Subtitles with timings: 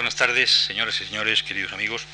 [0.00, 2.06] Buenas tardes, señoras y señores, queridos amigos.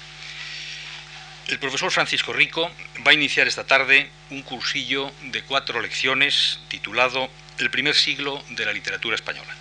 [1.46, 2.68] El profesor Francisco Rico
[3.06, 8.66] va a iniciar esta tarde un cursillo de cuatro lecciones titulado El primer siglo de
[8.66, 9.54] la literatura española.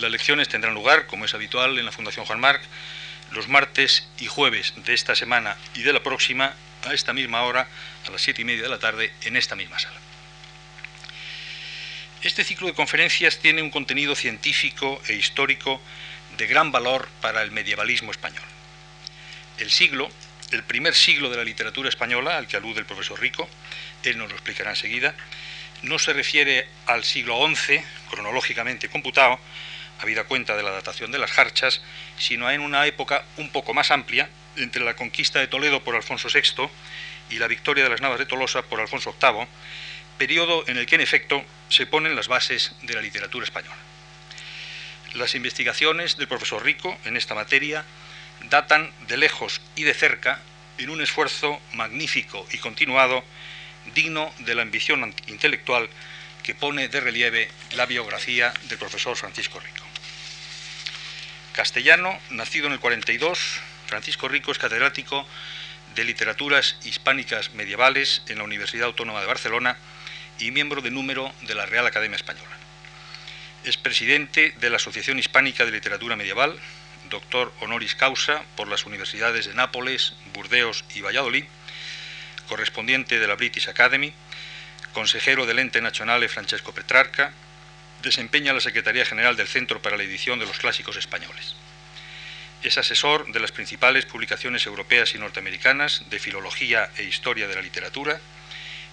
[0.00, 2.60] Las lecciones tendrán lugar, como es habitual en la Fundación Juan Marc,
[3.30, 7.68] los martes y jueves de esta semana y de la próxima a esta misma hora,
[8.08, 10.00] a las siete y media de la tarde, en esta misma sala.
[12.22, 15.80] Este ciclo de conferencias tiene un contenido científico e histórico
[16.36, 18.44] de gran valor para el medievalismo español.
[19.58, 20.10] El siglo
[20.54, 23.48] el primer siglo de la literatura española, al que alude el profesor Rico,
[24.02, 25.14] él nos lo explicará enseguida,
[25.82, 29.38] no se refiere al siglo XI, cronológicamente computado,
[30.00, 31.82] habida cuenta de la datación de las jarchas,
[32.18, 36.28] sino en una época un poco más amplia, entre la conquista de Toledo por Alfonso
[36.28, 36.68] VI
[37.30, 39.46] y la victoria de las Navas de Tolosa por Alfonso VIII,
[40.18, 43.91] periodo en el que en efecto se ponen las bases de la literatura española.
[45.14, 47.84] Las investigaciones del profesor Rico en esta materia
[48.48, 50.40] datan de lejos y de cerca
[50.78, 53.22] en un esfuerzo magnífico y continuado,
[53.94, 55.88] digno de la ambición intelectual
[56.42, 59.84] que pone de relieve la biografía del profesor Francisco Rico.
[61.52, 63.38] Castellano, nacido en el 42,
[63.86, 65.26] Francisco Rico es catedrático
[65.94, 69.76] de Literaturas Hispánicas Medievales en la Universidad Autónoma de Barcelona
[70.38, 72.61] y miembro de número de la Real Academia Española.
[73.64, 76.58] Es presidente de la Asociación Hispánica de Literatura Medieval,
[77.10, 81.44] doctor honoris causa por las universidades de Nápoles, Burdeos y Valladolid,
[82.48, 84.12] correspondiente de la British Academy,
[84.92, 87.32] consejero del ente nacional Francesco Petrarca,
[88.02, 91.54] desempeña la Secretaría General del Centro para la Edición de los Clásicos Españoles.
[92.64, 97.62] Es asesor de las principales publicaciones europeas y norteamericanas de filología e historia de la
[97.62, 98.20] literatura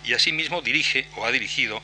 [0.05, 1.81] y asimismo dirige o ha dirigido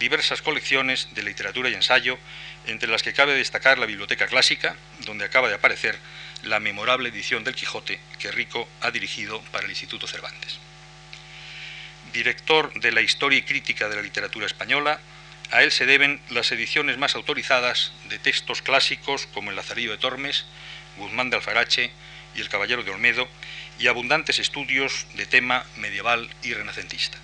[0.00, 2.18] diversas colecciones de literatura y ensayo
[2.66, 5.96] entre las que cabe destacar la Biblioteca Clásica, donde acaba de aparecer
[6.42, 10.58] la memorable edición del Quijote que Rico ha dirigido para el Instituto Cervantes.
[12.14, 15.00] Director de la Historia y Crítica de la Literatura Española,
[15.50, 19.98] a él se deben las ediciones más autorizadas de textos clásicos como El Lazarillo de
[19.98, 20.46] Tormes,
[20.96, 21.90] Guzmán de Alfarache
[22.34, 23.28] y El Caballero de Olmedo,
[23.78, 27.18] y abundantes estudios de tema medieval y renacentista.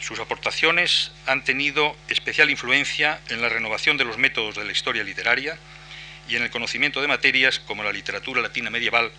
[0.00, 5.02] Sus aportaciones han tenido especial influencia en la renovación de los métodos de la historia
[5.02, 5.58] literaria
[6.28, 9.10] y en el conocimiento de materias como la literatura latina medieval,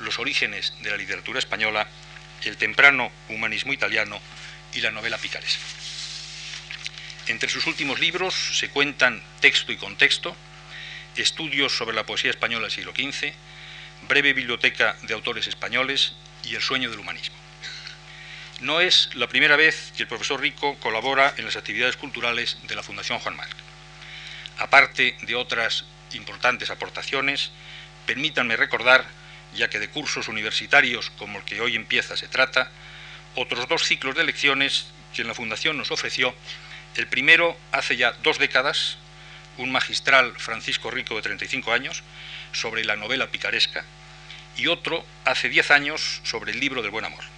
[0.00, 1.88] los orígenes de la literatura española,
[2.42, 4.20] el temprano humanismo italiano
[4.72, 5.62] y la novela picaresca.
[7.26, 10.36] Entre sus últimos libros se cuentan Texto y Contexto,
[11.16, 13.32] Estudios sobre la poesía española del siglo XV,
[14.08, 17.43] Breve biblioteca de autores españoles y El sueño del humanismo.
[18.60, 22.76] No es la primera vez que el profesor Rico colabora en las actividades culturales de
[22.76, 23.54] la Fundación Juan Marc.
[24.58, 27.50] Aparte de otras importantes aportaciones,
[28.06, 29.04] permítanme recordar,
[29.56, 32.70] ya que de cursos universitarios como el que hoy empieza se trata,
[33.34, 36.32] otros dos ciclos de lecciones que la Fundación nos ofreció,
[36.94, 38.98] el primero hace ya dos décadas,
[39.58, 42.04] un magistral Francisco Rico de 35 años,
[42.52, 43.84] sobre la novela picaresca,
[44.56, 47.33] y otro hace diez años sobre el libro del buen amor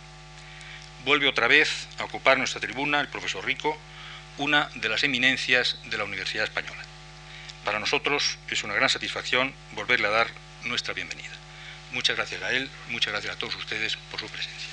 [1.07, 3.79] vuelve otra vez a ocupar nuestra tribuna el profesor Rico,
[4.39, 6.83] una de las eminencias de la Universidad Española.
[7.65, 10.27] Para nosotros es una gran satisfacción volverle a dar
[10.65, 11.31] nuestra bienvenida.
[11.93, 14.69] Muchas gracias a él, muchas gracias a todos ustedes por su presencia.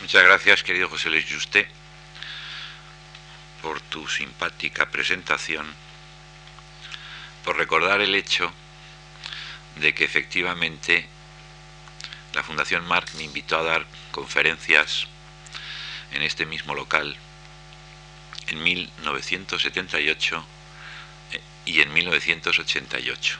[0.00, 1.68] Muchas gracias, querido José Luis Juste,
[3.60, 5.66] por tu simpática presentación,
[7.44, 8.50] por recordar el hecho
[9.76, 11.17] de que efectivamente
[12.38, 15.08] la Fundación Marc me invitó a dar conferencias
[16.12, 17.16] en este mismo local
[18.46, 20.44] en 1978
[21.32, 23.38] eh, y en 1988.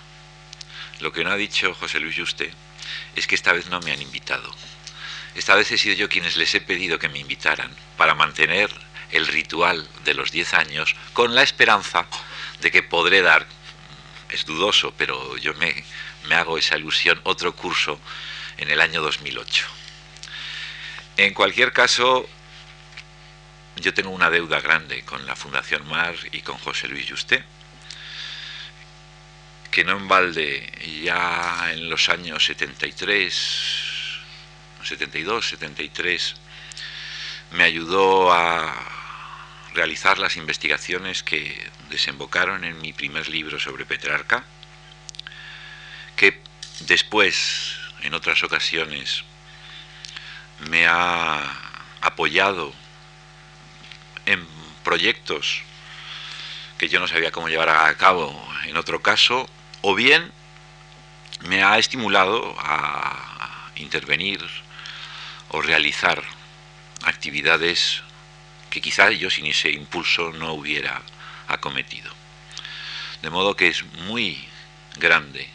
[0.99, 2.51] Lo que no ha dicho José Luis Juste
[3.15, 4.53] es que esta vez no me han invitado.
[5.37, 8.69] Esta vez he sido yo quienes les he pedido que me invitaran para mantener
[9.13, 12.05] el ritual de los 10 años con la esperanza
[12.61, 13.47] de que podré dar,
[14.29, 15.85] es dudoso, pero yo me,
[16.29, 18.01] me hago esa ilusión, otro curso
[18.59, 19.67] en el año 2008.
[21.17, 22.29] En cualquier caso,
[23.77, 27.43] yo tengo una deuda grande con la Fundación Mar y con José Luis Juste,
[29.71, 30.73] que no en balde
[31.03, 33.35] ya en los años 73,
[34.85, 36.35] 72, 73,
[37.53, 38.75] me ayudó a
[39.75, 44.45] realizar las investigaciones que desembocaron en mi primer libro sobre Petrarca,
[46.17, 46.41] que
[46.81, 49.25] después en otras ocasiones
[50.61, 51.41] me ha
[52.01, 52.73] apoyado
[54.27, 54.47] en
[54.85, 55.63] proyectos
[56.77, 59.49] que yo no sabía cómo llevar a cabo en otro caso,
[59.81, 60.33] o bien
[61.41, 64.45] me ha estimulado a intervenir
[65.49, 66.23] o realizar
[67.05, 68.03] actividades
[68.71, 71.03] que quizá yo sin ese impulso no hubiera
[71.47, 72.13] acometido.
[73.23, 74.47] De modo que es muy
[74.97, 75.49] grande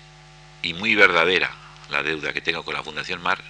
[0.62, 1.63] y muy verdadera
[1.94, 3.42] la deuda que tengo con la Fundación Mar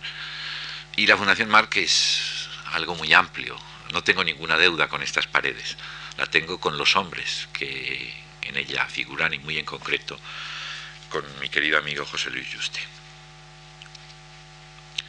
[0.96, 3.58] y la Fundación Mar que es algo muy amplio.
[3.92, 5.78] No tengo ninguna deuda con estas paredes,
[6.18, 10.20] la tengo con los hombres que en ella figuran y muy en concreto
[11.10, 12.80] con mi querido amigo José Luis Juste.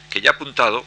[0.09, 0.85] Que ya ha apuntado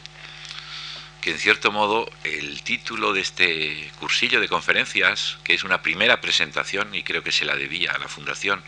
[1.21, 6.21] que en cierto modo el título de este cursillo de conferencias, que es una primera
[6.21, 8.63] presentación y creo que se la debía a la Fundación,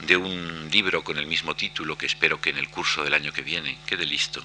[0.00, 3.32] de un libro con el mismo título que espero que en el curso del año
[3.32, 4.42] que viene quede listo.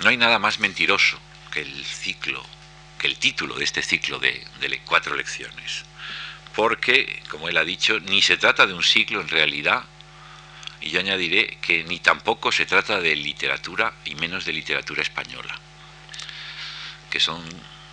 [0.00, 1.18] No hay nada más mentiroso
[1.52, 2.44] que el ciclo,
[2.98, 5.84] que el título de este ciclo de, de cuatro lecciones.
[6.56, 9.84] Porque, como él ha dicho, ni se trata de un ciclo en realidad,
[10.80, 15.58] y yo añadiré que ni tampoco se trata de literatura y menos de literatura española,
[17.10, 17.42] que son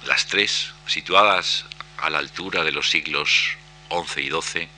[0.06, 1.66] las tres situadas
[1.98, 3.58] a la altura de los siglos
[3.90, 4.70] XI y XII,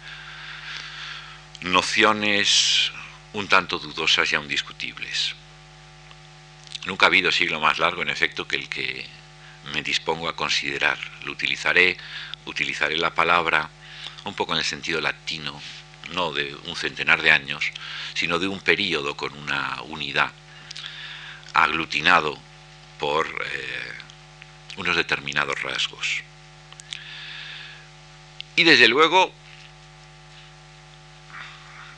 [1.62, 2.92] nociones
[3.34, 5.36] un tanto dudosas y aún discutibles.
[6.86, 9.06] Nunca ha habido siglo más largo, en efecto, que el que
[9.74, 10.98] me dispongo a considerar.
[11.24, 11.98] Lo utilizaré,
[12.46, 13.70] utilizaré la palabra
[14.26, 15.62] un poco en el sentido latino,
[16.14, 17.72] no de un centenar de años,
[18.14, 20.32] sino de un periodo con una unidad,
[21.54, 22.38] aglutinado
[23.00, 23.92] por eh,
[24.78, 26.24] unos determinados rasgos.
[28.56, 29.34] Y desde luego,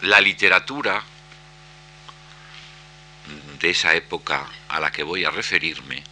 [0.02, 1.04] la literatura
[3.60, 6.04] de esa época a la que voy a referirme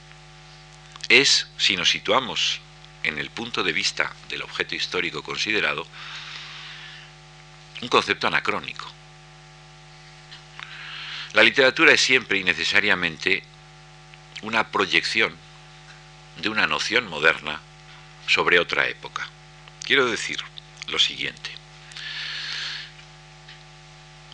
[1.09, 2.61] es, si nos situamos
[3.03, 5.85] en el punto de vista del objeto histórico considerado,
[7.81, 8.89] un concepto anacrónico.
[11.33, 13.43] La literatura es siempre y necesariamente
[14.41, 15.35] una proyección
[16.37, 17.59] de una noción moderna
[18.27, 19.27] sobre otra época.
[19.83, 20.39] Quiero decir
[20.87, 21.51] lo siguiente.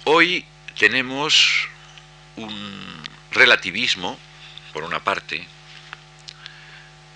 [0.04, 0.46] Hoy
[0.78, 1.68] tenemos
[2.36, 4.18] un relativismo,
[4.74, 5.48] por una parte,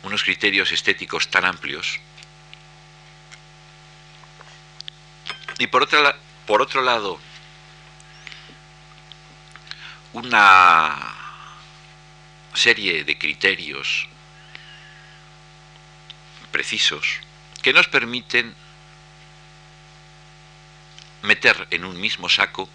[0.04, 2.00] unos criterios estéticos tan amplios,
[5.58, 5.88] y por,
[6.48, 7.20] por otro lado,
[10.14, 11.16] una
[12.54, 14.08] serie de criterios
[16.52, 17.20] precisos
[17.62, 18.56] que nos permiten
[21.22, 22.68] meter en un mismo saco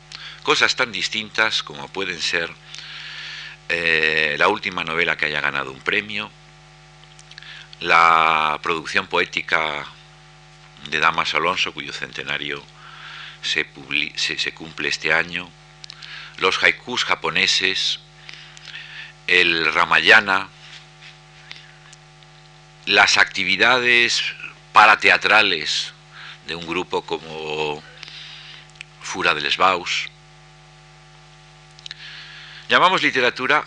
[0.43, 2.51] cosas tan distintas como pueden ser
[3.69, 6.31] eh, la última novela que haya ganado un premio,
[7.81, 9.85] la producción poética
[10.89, 12.63] de Damas Alonso, cuyo centenario
[13.43, 13.67] se,
[14.15, 15.51] se cumple este año,
[16.39, 17.99] los haikus japoneses,
[19.27, 20.49] el Ramayana,
[22.87, 24.23] las actividades
[24.77, 25.95] parateatrales
[26.47, 27.83] de un grupo como
[29.01, 30.11] Fura del Lesbaus.
[32.69, 33.65] Llamamos literatura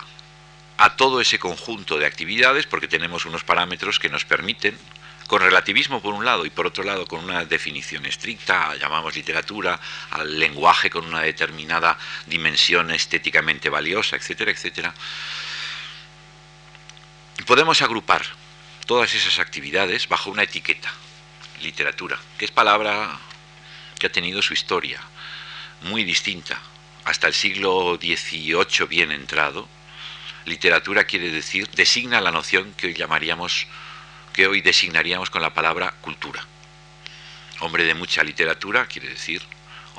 [0.77, 4.77] a todo ese conjunto de actividades porque tenemos unos parámetros que nos permiten,
[5.25, 9.79] con relativismo por un lado y por otro lado con una definición estricta, llamamos literatura
[10.11, 11.97] al lenguaje con una determinada
[12.27, 14.93] dimensión estéticamente valiosa, etcétera, etcétera.
[17.47, 18.21] Podemos agrupar
[18.89, 20.91] todas esas actividades bajo una etiqueta,
[21.61, 23.19] literatura, que es palabra
[23.99, 24.99] que ha tenido su historia
[25.83, 26.59] muy distinta.
[27.05, 29.69] Hasta el siglo XVIII bien entrado,
[30.45, 33.67] literatura quiere decir, designa la noción que hoy llamaríamos,
[34.33, 36.43] que hoy designaríamos con la palabra cultura.
[37.59, 39.43] Hombre de mucha literatura quiere decir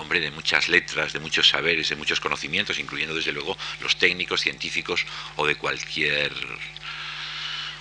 [0.00, 4.40] hombre de muchas letras, de muchos saberes, de muchos conocimientos, incluyendo desde luego los técnicos,
[4.40, 5.06] científicos
[5.36, 6.32] o de cualquier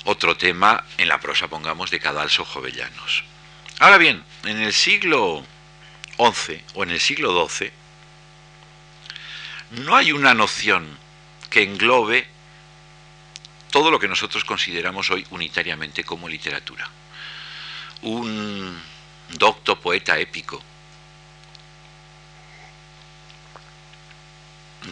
[0.06, 3.24] otro tema en la prosa, pongamos, de Cadalso Jovellanos.
[3.80, 5.44] Ahora bien, en el siglo
[6.18, 7.72] XI o en el siglo XII,
[9.72, 10.98] no hay una noción
[11.50, 12.28] que englobe
[13.72, 16.90] todo lo que nosotros consideramos hoy unitariamente como literatura.
[18.02, 18.82] Un
[19.30, 20.62] docto poeta épico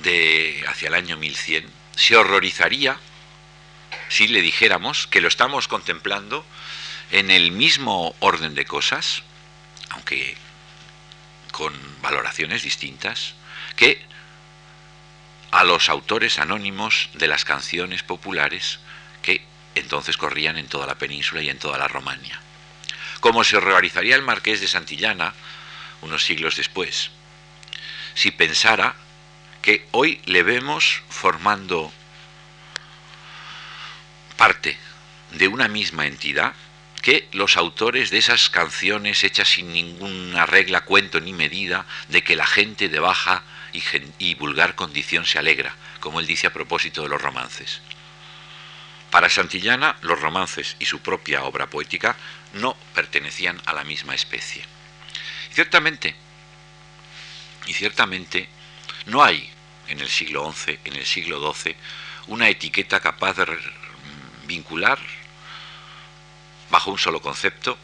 [0.03, 2.99] de hacia el año 1100 se horrorizaría
[4.09, 6.45] si le dijéramos que lo estamos contemplando
[7.11, 9.23] en el mismo orden de cosas,
[9.89, 10.35] aunque
[11.51, 13.33] con valoraciones distintas,
[13.75, 14.01] que
[15.51, 18.79] a los autores anónimos de las canciones populares
[19.21, 19.41] que
[19.75, 22.39] entonces corrían en toda la península y en toda la Romania.
[23.19, 25.33] como se realizaría el marqués de Santillana
[26.01, 27.09] unos siglos después,
[28.13, 28.95] si pensara
[29.61, 31.91] que hoy le vemos formando
[34.37, 34.77] parte
[35.31, 36.53] de una misma entidad
[37.01, 42.35] que los autores de esas canciones hechas sin ninguna regla, cuento ni medida, de que
[42.35, 43.43] la gente de baja
[44.19, 47.81] y, vulgar condición se alegra, como él dice a propósito de los romances.
[49.11, 52.15] Para Santillana, los romances y su propia obra poética
[52.53, 54.63] no pertenecían a la misma especie.
[55.53, 56.15] Ciertamente,
[57.67, 58.49] y ciertamente,
[59.05, 59.49] no hay
[59.87, 61.75] en el siglo XI, en el siglo XII,
[62.27, 63.45] una etiqueta capaz de
[64.47, 64.99] vincular
[66.69, 67.77] bajo un solo concepto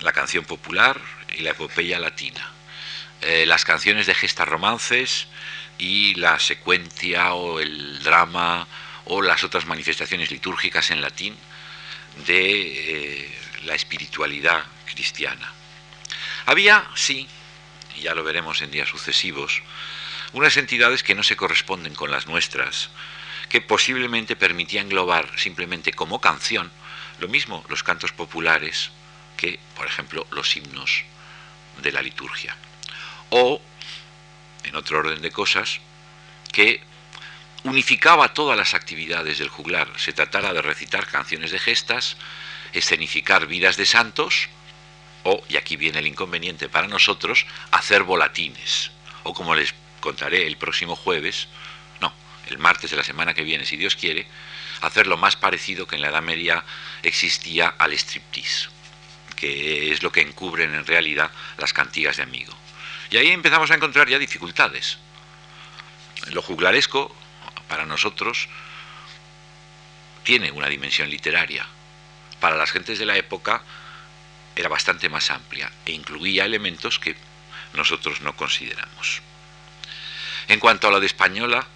[0.00, 1.00] la canción popular
[1.36, 2.50] y la epopeya latina.
[3.20, 5.26] Eh, las canciones de gestas romances
[5.78, 8.66] y la secuencia o el drama
[9.06, 11.36] o las otras manifestaciones litúrgicas en latín
[12.26, 15.52] de eh, la espiritualidad cristiana.
[16.46, 17.26] Había, sí,
[17.96, 19.62] y ya lo veremos en días sucesivos,
[20.32, 22.90] unas entidades que no se corresponden con las nuestras,
[23.54, 26.72] que posiblemente permitía englobar simplemente como canción
[27.20, 28.90] lo mismo los cantos populares
[29.36, 31.04] que, por ejemplo, los himnos
[31.80, 32.56] de la liturgia.
[33.30, 33.62] O,
[34.64, 35.78] en otro orden de cosas,
[36.50, 36.82] que
[37.62, 42.16] unificaba todas las actividades del juglar, se tratara de recitar canciones de gestas,
[42.72, 44.48] escenificar vidas de santos,
[45.22, 48.90] o, y aquí viene el inconveniente para nosotros, hacer volatines,
[49.22, 51.46] o como les contaré el próximo jueves,
[52.46, 54.26] el martes de la semana que viene, si Dios quiere,
[54.80, 56.64] hacer lo más parecido que en la Edad Media
[57.02, 58.68] existía al striptease,
[59.36, 62.54] que es lo que encubren en realidad las cantigas de amigo.
[63.10, 64.98] Y ahí empezamos a encontrar ya dificultades.
[66.32, 67.14] Lo juglaresco,
[67.68, 68.48] para nosotros,
[70.22, 71.66] tiene una dimensión literaria.
[72.40, 73.62] Para las gentes de la época
[74.56, 77.16] era bastante más amplia e incluía elementos que
[77.74, 79.22] nosotros no consideramos.
[80.48, 81.66] En cuanto a lo de española,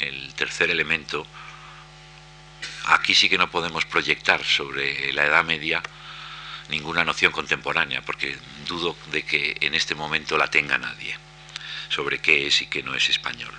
[0.00, 1.26] el tercer elemento,
[2.86, 5.82] aquí sí que no podemos proyectar sobre la Edad Media
[6.68, 8.36] ninguna noción contemporánea, porque
[8.66, 11.16] dudo de que en este momento la tenga nadie
[11.88, 13.54] sobre qué es y qué no es español.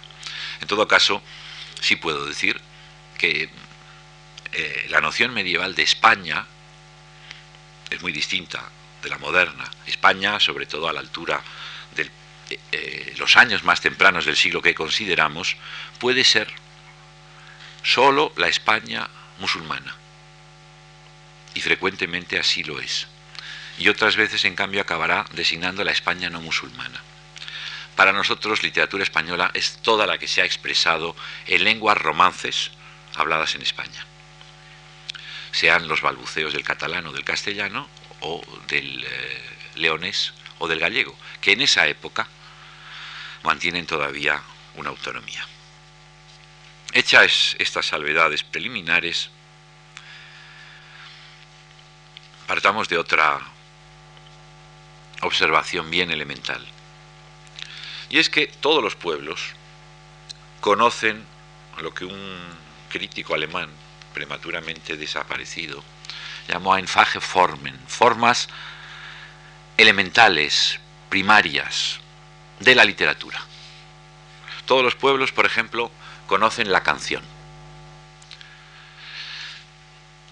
[0.61, 1.21] En todo caso,
[1.81, 2.59] sí puedo decir
[3.17, 3.49] que
[4.51, 6.45] eh, la noción medieval de España
[7.89, 8.69] es muy distinta
[9.01, 9.69] de la moderna.
[9.85, 11.41] España, sobre todo a la altura
[11.95, 12.11] del
[12.71, 15.55] eh, los años más tempranos del siglo que consideramos,
[15.99, 16.47] puede ser
[17.83, 19.95] solo la España musulmana.
[21.53, 23.07] Y frecuentemente así lo es.
[23.79, 27.01] Y otras veces, en cambio, acabará designando la España no musulmana.
[27.95, 31.15] Para nosotros, literatura española es toda la que se ha expresado
[31.47, 32.71] en lenguas romances
[33.15, 34.05] habladas en España.
[35.51, 37.89] Sean los balbuceos del catalán o del castellano,
[38.19, 39.43] o del eh,
[39.75, 42.27] leonés o del gallego, que en esa época
[43.43, 44.41] mantienen todavía
[44.75, 45.45] una autonomía.
[46.93, 49.29] Hechas estas salvedades preliminares,
[52.47, 53.39] partamos de otra
[55.21, 56.65] observación bien elemental.
[58.09, 59.41] Y es que todos los pueblos
[60.61, 61.25] conocen
[61.79, 62.39] lo que un
[62.89, 63.69] crítico alemán
[64.13, 65.83] prematuramente desaparecido
[66.47, 68.47] llamó Einfache Formen, formas
[69.77, 70.79] elementales,
[71.09, 71.99] primarias,
[72.59, 73.39] de la literatura.
[74.65, 75.91] Todos los pueblos, por ejemplo,
[76.25, 77.23] conocen la canción.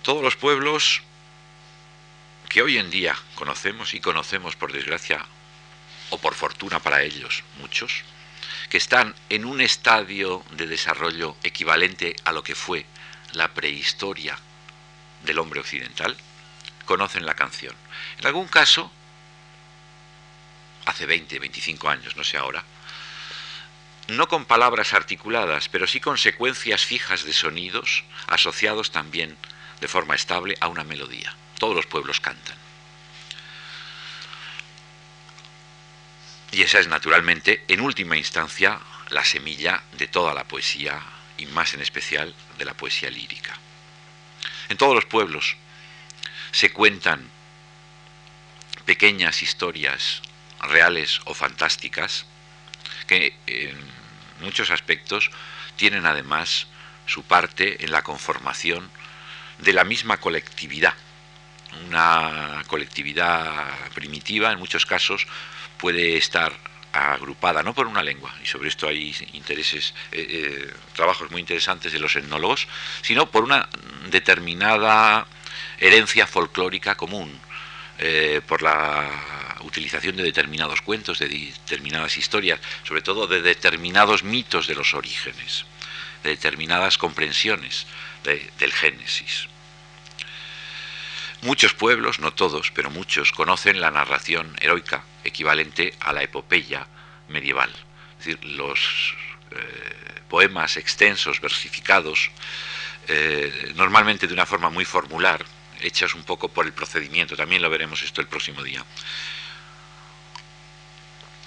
[0.02, 1.02] Todos los pueblos
[2.50, 5.26] que hoy en día conocemos y conocemos por desgracia
[6.10, 8.04] o por fortuna para ellos, muchos,
[8.70, 12.86] que están en un estadio de desarrollo equivalente a lo que fue
[13.34, 14.38] la prehistoria
[15.24, 16.16] del hombre occidental,
[16.86, 17.76] conocen la canción.
[18.20, 18.92] En algún caso,
[20.86, 22.64] hace 20, 25 años, no sé ahora,
[24.08, 29.36] no con palabras articuladas, pero sí con secuencias fijas de sonidos asociados también
[29.82, 31.36] de forma estable a una melodía.
[31.58, 32.58] Todos los pueblos cantan.
[36.52, 41.02] Y esa es naturalmente, en última instancia, la semilla de toda la poesía
[41.38, 43.58] y más en especial de la poesía lírica.
[44.70, 45.58] En todos los pueblos
[46.52, 47.30] se cuentan
[48.86, 50.22] pequeñas historias
[50.70, 52.26] reales o fantásticas,
[53.08, 53.78] que en
[54.42, 55.32] muchos aspectos
[55.76, 56.68] tienen además
[57.06, 58.90] su parte en la conformación
[59.60, 60.94] de la misma colectividad.
[61.88, 65.28] Una colectividad primitiva, en muchos casos,
[65.78, 66.54] puede estar
[66.96, 71.92] agrupada no por una lengua, y sobre esto hay intereses, eh, eh, trabajos muy interesantes
[71.92, 72.68] de los etnólogos,
[73.02, 73.68] sino por una
[74.10, 75.28] determinada
[75.78, 77.38] herencia folclórica común,
[78.00, 79.10] eh, por la
[79.66, 85.66] utilización de determinados cuentos, de determinadas historias, sobre todo de determinados mitos de los orígenes,
[86.24, 87.88] de determinadas comprensiones
[88.24, 89.48] del Génesis.
[91.42, 96.88] Muchos pueblos, no todos, pero muchos, conocen la narración heroica equivalente a la epopeya
[97.28, 97.72] medieval.
[98.20, 99.16] Es decir, los
[99.52, 102.32] eh, poemas extensos, versificados,
[103.08, 105.46] eh, normalmente de una forma muy formular,
[105.82, 108.84] hechas un poco por el procedimiento, también lo veremos esto el próximo día,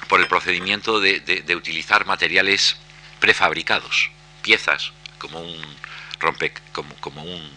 [0.09, 2.77] por el procedimiento de, utilizar materiales
[3.21, 4.11] prefabricados,
[4.43, 5.77] piezas, como un
[6.19, 7.51] rompe, como, como un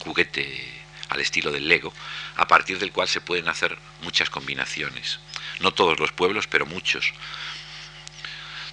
[0.00, 1.92] juguete al estilo del Lego,
[2.36, 5.20] a partir del cual se pueden hacer muchas combinaciones.
[5.60, 7.12] No todos los pueblos, pero muchos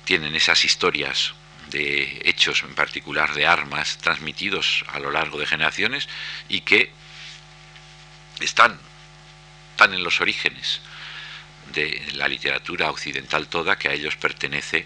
[0.06, 1.34] tienen esas historias
[1.68, 6.10] de hechos en particular de armas transmitidos a lo largo de generaciones
[6.48, 6.92] y que
[8.40, 8.80] están
[9.76, 10.82] tan en los orígenes
[11.74, 14.86] de la literatura occidental toda que a ellos pertenece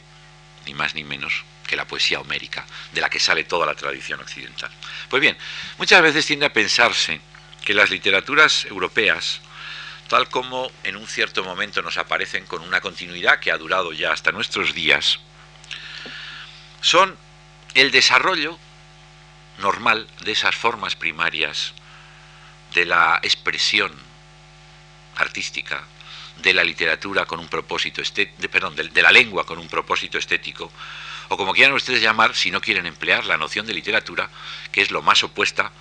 [0.66, 4.20] ni más ni menos que la poesía homérica, de la que sale toda la tradición
[4.20, 4.72] occidental.
[5.10, 5.38] Pues bien,
[5.78, 7.20] muchas veces tiende a pensarse
[7.64, 9.40] que las literaturas europeas,
[10.08, 14.12] tal como en un cierto momento nos aparecen con una continuidad que ha durado ya
[14.12, 15.20] hasta nuestros días,
[16.82, 17.18] son
[17.74, 18.60] el desarrollo
[19.60, 21.74] normal de esas formas primarias
[22.74, 23.92] de la expresión
[25.16, 25.84] artística,
[26.38, 30.72] de la literatura con un propósito estético, perdón, de, la lengua con un propósito estético,
[31.30, 34.30] o como quieran ustedes llamar, si no quieren emplear la noción de literatura,
[34.72, 35.72] que es lo más opuesta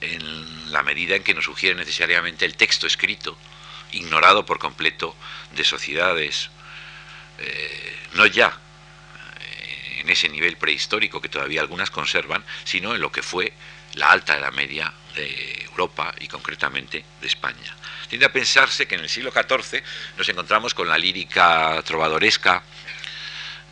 [0.00, 3.36] en la medida en que nos sugiere necesariamente el texto escrito,
[3.92, 5.16] ignorado por completo
[5.52, 6.50] de sociedades,
[7.38, 8.58] eh, no ya
[9.40, 13.52] eh, en ese nivel prehistórico que todavía algunas conservan, sino en lo que fue
[13.94, 17.74] la alta edad media de Europa y concretamente de España.
[18.08, 19.82] Tiende a pensarse que en el siglo XIV
[20.16, 22.62] nos encontramos con la lírica trovadoresca,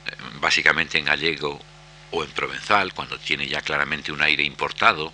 [0.07, 1.63] eh, básicamente en gallego
[2.11, 5.13] o en provenzal, cuando tiene ya claramente un aire importado,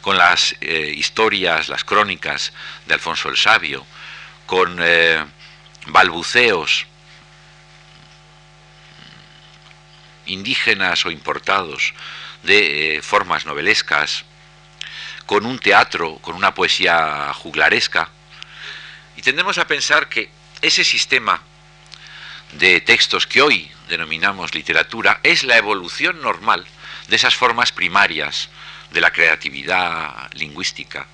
[0.00, 2.52] con las eh, historias, las crónicas
[2.86, 3.84] de Alfonso el Sabio,
[4.46, 5.24] con eh,
[5.86, 6.86] balbuceos
[10.26, 11.94] indígenas o importados
[12.42, 14.24] de formas novelescas,
[15.32, 18.10] con un teatro, con una poesía juglaresca,
[19.16, 20.28] y tendemos a pensar que
[20.60, 21.40] ese sistema
[22.52, 26.66] de textos que hoy denominamos literatura es la evolución normal
[27.08, 28.50] de esas formas primarias
[28.90, 31.06] de la creatividad lingüística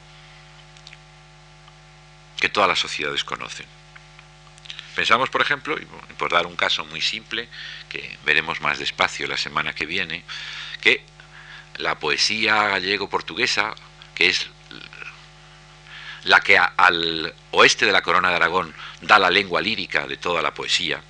[2.41, 3.67] que todas las sociedades conocen.
[4.97, 7.49] Pensamos, por ejemplo, y por dar un caso muy simple,
[7.89, 10.25] que veremos más despacio la semana que viene,
[10.81, 11.05] que
[11.77, 13.77] la poesía gallego-portuguesa
[14.19, 14.49] que es
[16.25, 20.43] la que al oeste de la corona de Aragón da la lengua lírica de toda
[20.43, 21.01] la poesía,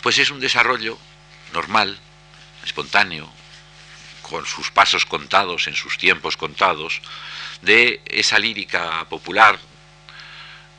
[0.00, 0.96] pues es un desarrollo
[1.52, 1.98] normal,
[2.64, 3.28] espontáneo,
[4.22, 7.02] con sus pasos contados, en sus tiempos contados,
[7.62, 9.58] de esa lírica popular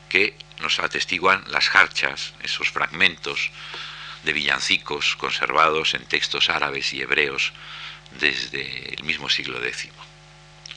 [0.08, 3.50] que nos atestiguan las jarchas, esos fragmentos
[4.22, 7.52] de villancicos conservados en textos árabes y hebreos
[8.18, 9.90] desde el mismo siglo X.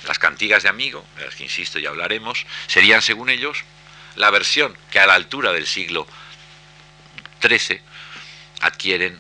[0.08, 3.64] Las cantigas de amigo, de las que insisto ya hablaremos, serían, según ellos,
[4.16, 6.08] la versión que a la altura del siglo
[7.42, 7.82] XIII
[8.62, 9.20] adquieren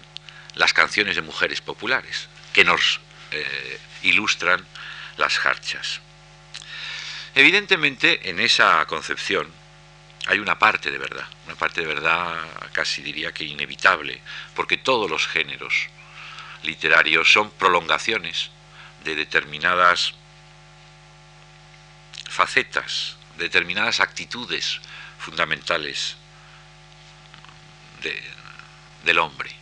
[0.56, 3.00] las canciones de mujeres populares, que nos
[3.32, 4.66] eh, ilustran
[5.18, 6.02] las jarchas.
[7.36, 9.52] Evidentemente, en esa concepción
[10.26, 12.36] hay una parte de verdad, una parte de verdad
[12.72, 14.22] casi diría que inevitable,
[14.56, 15.90] porque todos los géneros
[16.64, 18.50] literarios son prolongaciones
[19.04, 20.16] de determinadas
[22.38, 24.80] facetas, determinadas actitudes
[25.18, 26.18] fundamentales
[29.04, 29.50] del hombre.
[29.50, 29.56] Eh,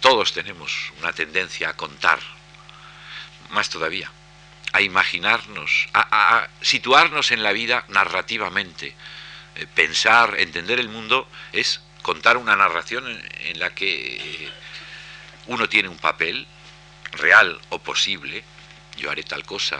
[0.00, 2.20] todos tenemos una tendencia a contar,
[3.50, 4.10] más todavía,
[4.72, 8.96] a imaginarnos, a, situarnos en la vida narrativamente.
[9.56, 13.04] Eh, pensar, entender el mundo es contar una narración
[13.40, 14.50] en la que
[15.48, 16.46] uno tiene un papel
[17.12, 18.42] real o posible
[18.96, 19.78] yo haré tal cosa,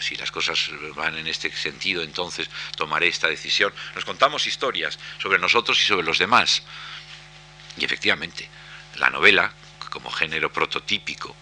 [0.00, 3.72] si las cosas van en este sentido, entonces tomaré esta decisión.
[3.94, 6.62] Nos contamos historias sobre nosotros y sobre los demás.
[7.76, 8.48] Y efectivamente,
[8.96, 9.52] la novela,
[9.90, 11.34] como género prototípico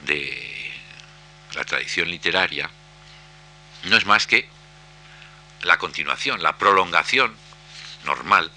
[0.00, 0.72] de
[1.54, 2.70] la tradición literaria,
[3.84, 4.48] no es más que
[5.62, 7.34] la continuación, la prolongación
[8.04, 8.50] normal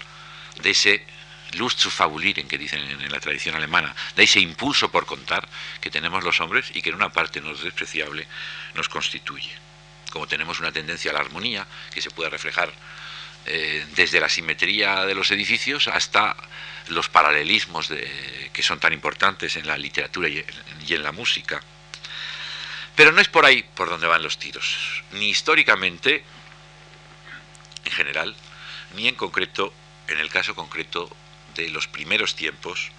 [0.62, 1.04] de ese
[1.54, 5.48] lust zu fabulieren, que dicen en la tradición alemana, de ese impulso por contar
[5.80, 8.26] que tenemos los hombres y que en una parte no es despreciable
[8.74, 9.52] nos constituye.
[10.10, 12.70] como tenemos una tendencia a la armonía, que se puede reflejar
[13.46, 16.36] eh, desde la simetría de los edificios hasta
[16.88, 17.88] los paralelismos
[18.52, 20.44] que son tan importantes en la literatura y
[20.90, 21.62] en la música.
[22.94, 26.22] Pero no es por ahí por donde van los tiros, ni históricamente,
[27.84, 28.36] en general,
[28.94, 29.72] ni en concreto,
[30.08, 31.10] en el caso concreto
[31.54, 32.90] de los primeros tiempos,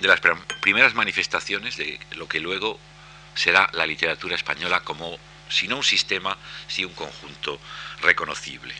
[0.00, 0.20] de las
[0.60, 2.78] primeras manifestaciones de lo que luego
[3.34, 5.18] será la literatura española como,
[5.48, 7.60] si no un sistema, si un conjunto
[8.00, 8.74] reconocible.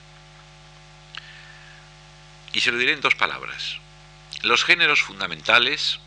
[2.53, 3.79] Y se lo diré en dos palabras.
[4.43, 5.99] Los géneros fundamentales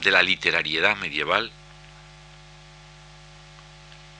[0.00, 1.50] de la literariedad medieval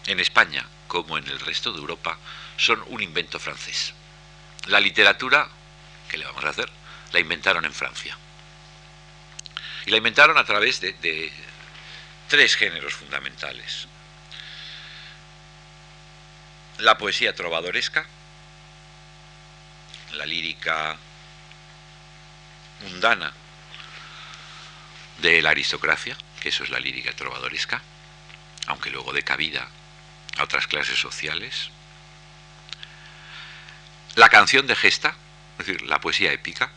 [0.06, 2.18] en España como en el resto de Europa
[2.56, 3.92] son un invento francés.
[4.66, 5.48] La literatura,
[6.08, 6.68] ¿qué le vamos a hacer?
[7.12, 8.16] La inventaron en Francia.
[9.86, 11.32] Y la inventaron a través de, de
[12.28, 13.86] tres géneros fundamentales.
[16.78, 18.04] La poesía trovadoresca,
[20.12, 20.96] la lírica
[22.82, 23.32] mundana
[25.18, 27.80] de la aristocracia, que eso es la lírica trovadoresca,
[28.66, 29.68] aunque luego de cabida
[30.36, 31.70] a otras clases sociales.
[34.16, 35.14] La canción de gesta,
[35.58, 36.70] es decir, la poesía épica,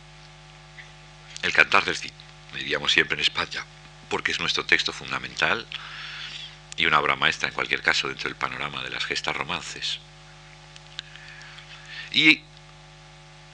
[1.40, 2.12] el cantar del Cid,
[2.52, 3.64] diríamos siempre en España,
[4.10, 5.66] porque es nuestro texto fundamental
[6.76, 10.00] y una obra maestra en cualquier caso dentro del panorama de las gestas romances.
[12.12, 12.42] Y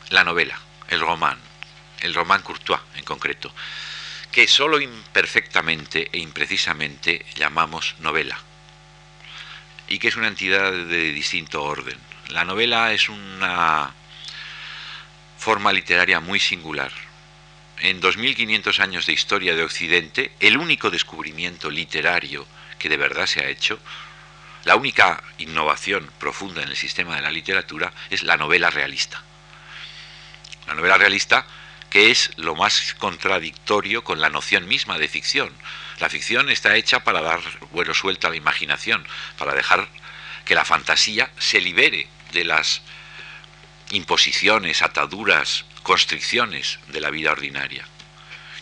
[0.08, 1.38] la novela, el román,
[2.00, 3.54] el román Courtois en concreto,
[4.32, 8.36] que solo imperfectamente e imprecisamente llamamos novela,
[9.86, 12.05] y que es una entidad de distinto orden.
[12.30, 13.94] La novela es una
[15.38, 16.90] forma literaria muy singular.
[17.78, 22.46] En 2500 años de historia de Occidente, el único descubrimiento literario
[22.78, 23.78] que de verdad se ha hecho,
[24.64, 29.22] la única innovación profunda en el sistema de la literatura es la novela realista.
[30.66, 31.46] La novela realista
[31.90, 35.52] que es lo más contradictorio con la noción misma de ficción.
[36.00, 39.06] La ficción está hecha para dar vuelo suelto a la imaginación,
[39.38, 39.88] para dejar
[40.44, 42.82] que la fantasía se libere de las
[43.90, 47.86] imposiciones, ataduras, constricciones de la vida ordinaria.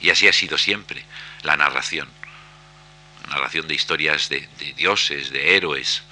[0.00, 1.04] Y así ha sido siempre
[1.42, 2.08] la narración.
[3.24, 6.02] La narración de historias de, de dioses, de héroes,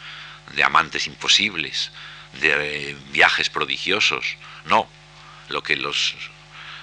[0.54, 1.90] de amantes imposibles,
[2.40, 4.36] de viajes prodigiosos.
[4.64, 4.88] No,
[5.48, 6.14] lo que los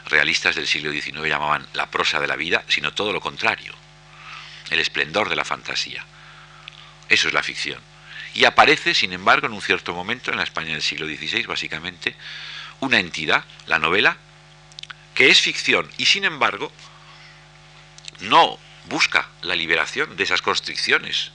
[0.06, 3.74] realistas del siglo XIX llamaban la prosa de la vida, sino todo lo contrario,
[4.70, 6.06] el esplendor de la fantasía.
[7.08, 7.82] Eso es la ficción.
[8.34, 12.16] Y aparece, sin embargo, en un cierto momento, en la España del siglo XVI, básicamente,
[12.80, 14.18] una entidad, la novela,
[15.16, 16.72] que es ficción y, sin embargo,
[18.22, 21.32] no busca la liberación de esas constricciones,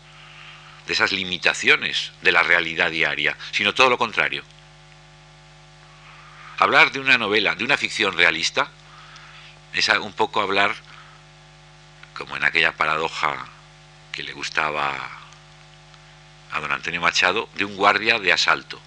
[0.86, 4.44] de esas limitaciones de la realidad diaria, sino todo lo contrario.
[6.58, 8.70] Hablar de una novela, de una ficción realista,
[9.72, 10.74] es un poco hablar,
[12.14, 13.46] como en aquella paradoja
[14.12, 15.23] que le gustaba
[16.54, 18.80] a don Antonio Machado, de un guardia de asalto.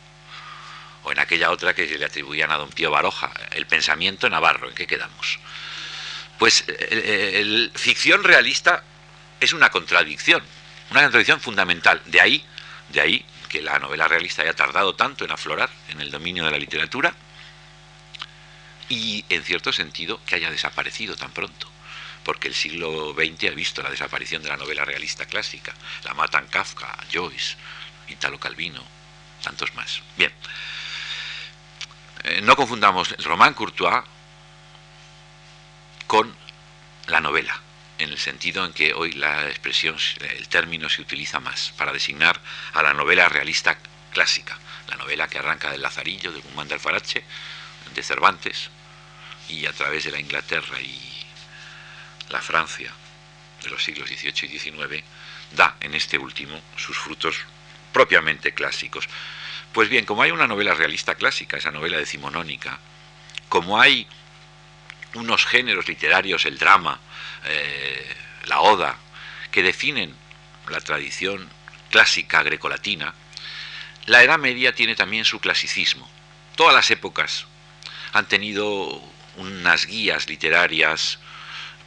[1.04, 4.76] O en aquella otra que le atribuían a don Pío Baroja, el pensamiento navarro, ¿en
[4.76, 5.40] qué quedamos?
[6.40, 8.84] Pues el, ficción realista
[9.40, 10.42] es una contradicción,
[10.92, 12.02] una contradicción fundamental.
[12.06, 12.46] De ahí,
[12.90, 16.52] de ahí que la novela realista haya tardado tanto en aflorar en el dominio de
[16.52, 17.14] la literatura
[18.90, 21.70] y en cierto sentido que haya desaparecido tan pronto,
[22.28, 26.46] porque el siglo XX ha visto la desaparición de la novela realista clásica, la matan
[26.48, 27.56] Kafka, Joyce,
[28.10, 28.84] Italo Calvino,
[29.42, 30.02] tantos más.
[30.18, 30.34] Bien,
[32.26, 34.04] eh, no confundamos el román Courtois
[36.06, 36.36] con
[37.06, 37.62] la novela,
[37.98, 42.42] en el sentido en que hoy la expresión, el término se utiliza más para designar
[42.74, 43.78] a la novela realista
[44.12, 44.60] clásica,
[44.90, 47.24] la novela que arranca del Lazarillo, de Guzmán de Alfarache,
[47.96, 48.70] de Cervantes,
[49.48, 51.27] y a través de la Inglaterra y
[52.30, 52.92] la Francia
[53.64, 55.04] de los siglos XVIII y XIX,
[55.52, 57.38] da en este último sus frutos
[57.92, 59.08] propiamente clásicos.
[59.74, 62.80] Pues bien, como hay una novela realista clásica, esa novela decimonónica,
[63.50, 64.08] como hay
[65.14, 67.00] unos géneros literarios, el drama,
[67.46, 68.98] eh, la oda,
[69.52, 70.14] que definen
[70.70, 71.50] la tradición
[71.90, 73.14] clásica grecolatina,
[74.06, 76.10] la Edad Media tiene también su clasicismo.
[76.56, 77.46] Todas las épocas
[78.14, 79.02] han tenido
[79.38, 81.20] unas guías literarias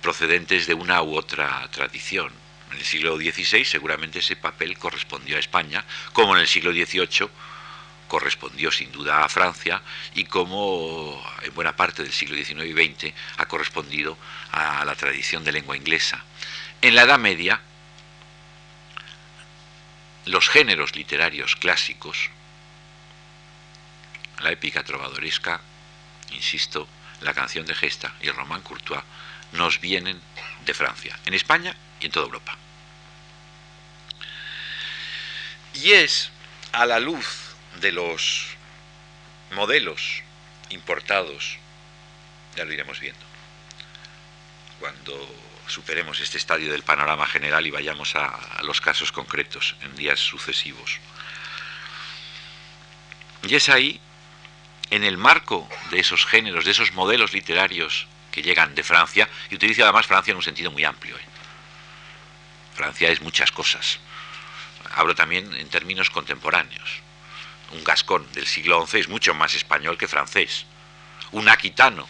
[0.02, 2.32] procedentes de una u otra tradición.
[2.70, 7.28] En el siglo XVI seguramente ese papel correspondió a España, como en el siglo XVIII
[8.08, 9.80] correspondió sin duda a Francia
[10.14, 14.18] y como en buena parte del siglo XIX y XX ha correspondido
[14.50, 16.24] a la tradición de lengua inglesa.
[16.82, 17.60] En la Edad Media
[20.26, 22.30] los géneros literarios clásicos,
[24.40, 25.60] la épica trovadoresca,
[26.32, 26.86] insisto,
[27.20, 29.02] la canción de gesta y el román courtois,
[29.52, 30.20] nos vienen
[30.64, 32.56] de Francia, en España y en toda Europa.
[35.74, 36.30] Y es
[36.72, 38.46] a la luz de los
[39.52, 40.22] modelos
[40.70, 41.58] importados,
[42.56, 43.24] ya lo iremos viendo,
[44.78, 45.28] cuando
[45.66, 50.98] superemos este estadio del panorama general y vayamos a, los casos concretos en días sucesivos.
[53.42, 54.00] Y es ahí,
[54.90, 59.54] en el marco de esos géneros, de esos modelos literarios que llegan de Francia, y
[59.54, 61.16] utilizo además Francia en un sentido muy amplio.
[61.16, 61.24] ¿eh?
[62.74, 63.98] Francia es muchas cosas.
[64.92, 67.00] Hablo también en términos contemporáneos.
[67.72, 70.66] Un gascón del siglo XI es mucho más español que francés.
[71.32, 72.06] Un aquitano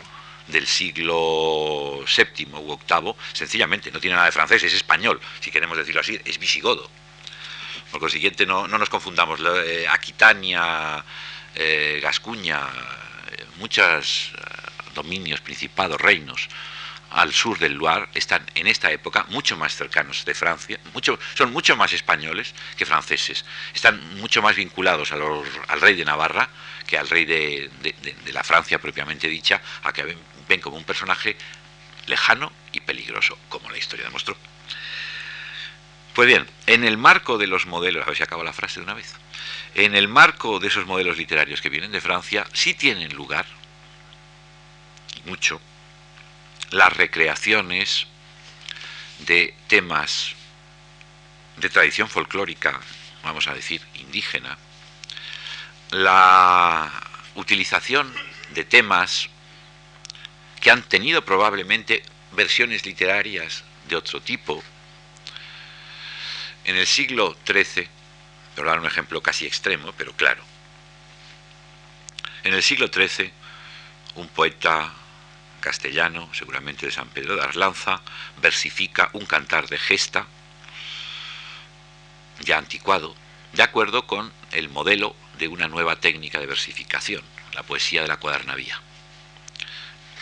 [0.47, 5.77] del siglo VII u VIII, sencillamente no tiene nada de francés, es español, si queremos
[5.77, 6.91] decirlo así, es visigodo.
[7.91, 9.41] Por consiguiente, no, no nos confundamos.
[9.67, 11.05] Eh, Aquitania,
[11.55, 12.61] eh, Gascuña,
[13.57, 14.33] muchos
[15.03, 16.49] dominios, principados, reinos
[17.11, 21.53] al sur del Loire están en esta época mucho más cercanos de Francia, mucho, son
[21.53, 26.49] mucho más españoles que franceses, están mucho más vinculados al rey de Navarra
[26.87, 27.71] que al rey de,
[28.33, 30.17] la Francia propiamente dicha, a que
[30.49, 31.37] ven como un personaje
[32.07, 34.37] lejano y peligroso, como la historia demostró.
[36.15, 38.85] Pues bien, en el marco de los modelos, a ver si acabo la frase de
[38.85, 39.15] una vez,
[39.75, 43.47] en el marco de esos modelos literarios que vienen de Francia, sí tienen lugar,
[45.25, 45.61] mucho,
[46.71, 48.07] las recreaciones
[49.21, 50.35] de temas
[51.57, 52.81] de tradición folclórica,
[53.23, 54.57] vamos a decir, indígena,
[55.91, 56.91] la
[57.35, 58.13] utilización
[58.51, 59.29] de temas
[60.61, 62.03] que han tenido probablemente
[62.33, 64.63] versiones literarias de otro tipo.
[66.65, 67.89] En el siglo XIII,
[68.55, 70.43] por dar un ejemplo casi extremo, pero claro,
[72.45, 73.33] en el siglo XIII,
[74.15, 74.93] un poeta
[75.61, 78.01] castellano, seguramente de San Pedro de Arlanza,
[78.40, 80.27] versifica un cantar de gesta,
[82.40, 83.14] ya anticuado,
[83.53, 88.18] de acuerdo con el modelo de una nueva técnica de versificación, la poesía de la
[88.18, 88.81] cuadernavía.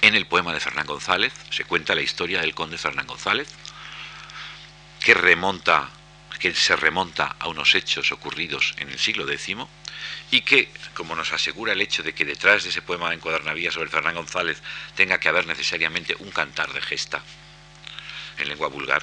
[0.01, 3.48] En el poema de Fernán González se cuenta la historia del conde Fernán González,
[5.01, 5.90] que remonta,
[6.38, 9.57] que se remonta a unos hechos ocurridos en el siglo X
[10.31, 13.71] y que, como nos asegura el hecho de que detrás de ese poema en Cuadernavía
[13.71, 14.63] sobre Fernán González
[14.95, 17.23] tenga que haber necesariamente un cantar de gesta
[18.39, 19.03] en lengua vulgar,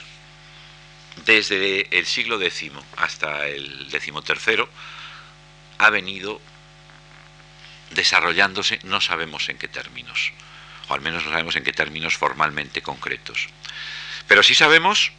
[1.26, 4.68] desde el siglo X hasta el XIII
[5.78, 6.42] ha venido
[7.92, 10.34] desarrollándose, no sabemos en qué términos
[10.88, 13.48] o al menos no sabemos en qué términos formalmente concretos.
[14.28, 15.12] Pero sí sabemos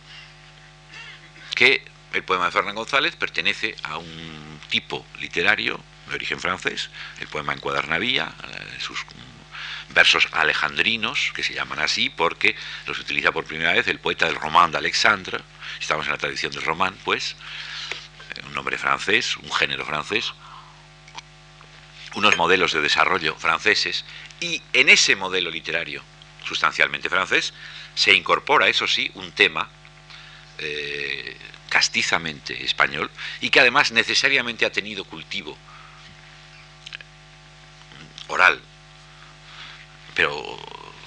[1.54, 7.28] que el poema de Fernán González pertenece a un tipo literario de origen francés, el
[7.28, 9.04] poema en cuadernavía, eh, sus
[9.90, 14.36] versos alejandrinos, que se llaman así porque los utiliza por primera vez el poeta del
[14.36, 15.40] román de Alexandre,
[15.80, 17.36] estamos en la tradición del román, pues,
[18.34, 20.32] eh, un nombre francés, un género francés,
[22.14, 24.04] unos modelos de desarrollo franceses
[24.40, 26.02] y en ese modelo literario,
[26.44, 27.52] sustancialmente francés,
[27.94, 29.68] se incorpora, eso sí, un tema
[30.58, 31.36] eh,
[31.68, 35.56] castizamente español y que además necesariamente ha tenido cultivo
[38.28, 38.60] oral,
[40.14, 40.58] pero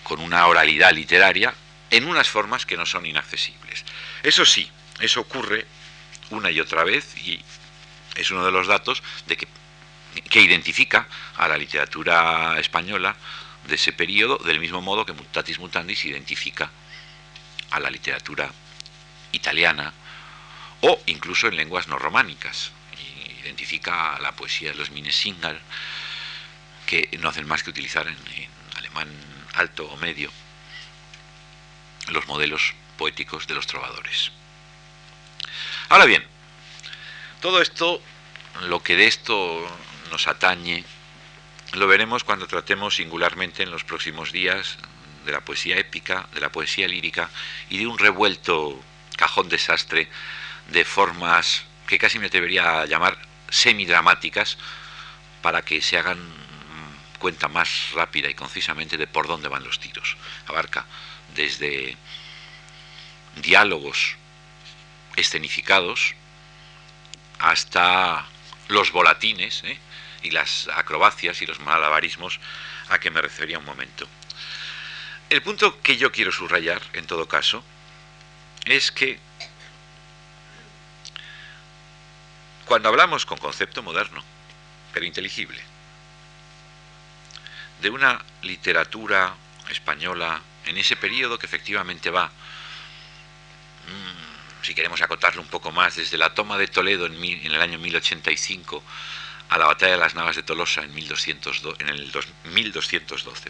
[0.04, 1.54] con una oralidad literaria,
[1.92, 3.84] en unas formas que no son inaccesibles.
[4.24, 4.70] Eso sí,
[5.00, 5.66] eso ocurre
[6.30, 7.44] una y otra vez y
[8.16, 9.48] es uno de los datos de que
[10.30, 13.16] que identifica a la literatura española
[13.68, 16.72] de ese periodo, del mismo modo que Mutatis Mutandis identifica
[17.72, 18.52] a la literatura
[19.32, 19.94] italiana
[20.82, 22.72] o incluso en lenguas no románicas.
[23.44, 25.60] Identifica la poesía de los Minesingal,
[26.86, 29.10] que no hacen más que utilizar en, en alemán
[29.54, 30.32] alto o medio
[32.10, 34.32] los modelos poéticos de los trovadores.
[35.90, 36.24] Ahora bien,
[37.42, 38.02] todo esto,
[38.62, 39.66] lo que de esto
[40.12, 40.84] nos atañe,
[41.74, 44.78] lo veremos cuando tratemos singularmente en los próximos días
[45.26, 47.30] de la poesía épica, de la poesía lírica
[47.70, 48.82] y de un revuelto
[49.16, 50.10] cajón desastre
[50.72, 53.18] de formas que casi me atrevería a llamar
[53.50, 54.58] semidramáticas
[55.42, 56.20] para que se hagan
[57.20, 60.16] cuenta más rápida y concisamente de por dónde van los tiros.
[60.48, 60.86] Abarca
[61.36, 61.98] desde
[63.36, 64.16] diálogos
[65.16, 66.16] escenificados
[67.40, 68.26] hasta
[68.68, 69.80] los volatines, ¿eh?
[70.24, 72.40] y las acrobacias y los malabarismos
[72.90, 74.08] a que me refería un momento.
[75.30, 77.64] El punto que yo quiero subrayar, en todo caso,
[78.66, 79.20] es que
[82.70, 84.24] Cuando hablamos con concepto moderno,
[84.94, 85.60] pero inteligible,
[87.82, 89.34] de una literatura
[89.72, 96.20] española en ese periodo que efectivamente va, mm, si queremos acotarlo un poco más, desde
[96.20, 98.84] la toma de Toledo en, el año 1085
[99.50, 102.12] a la batalla de las Navas de Tolosa en, 1202, en el
[102.44, 103.50] 1212.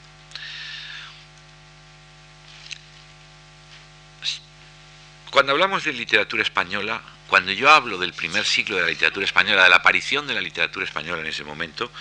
[5.30, 9.64] Cuando hablamos de literatura española, cuando yo hablo del primer siglo de la literatura española,
[9.64, 11.92] de la aparición de la literatura española en ese momento,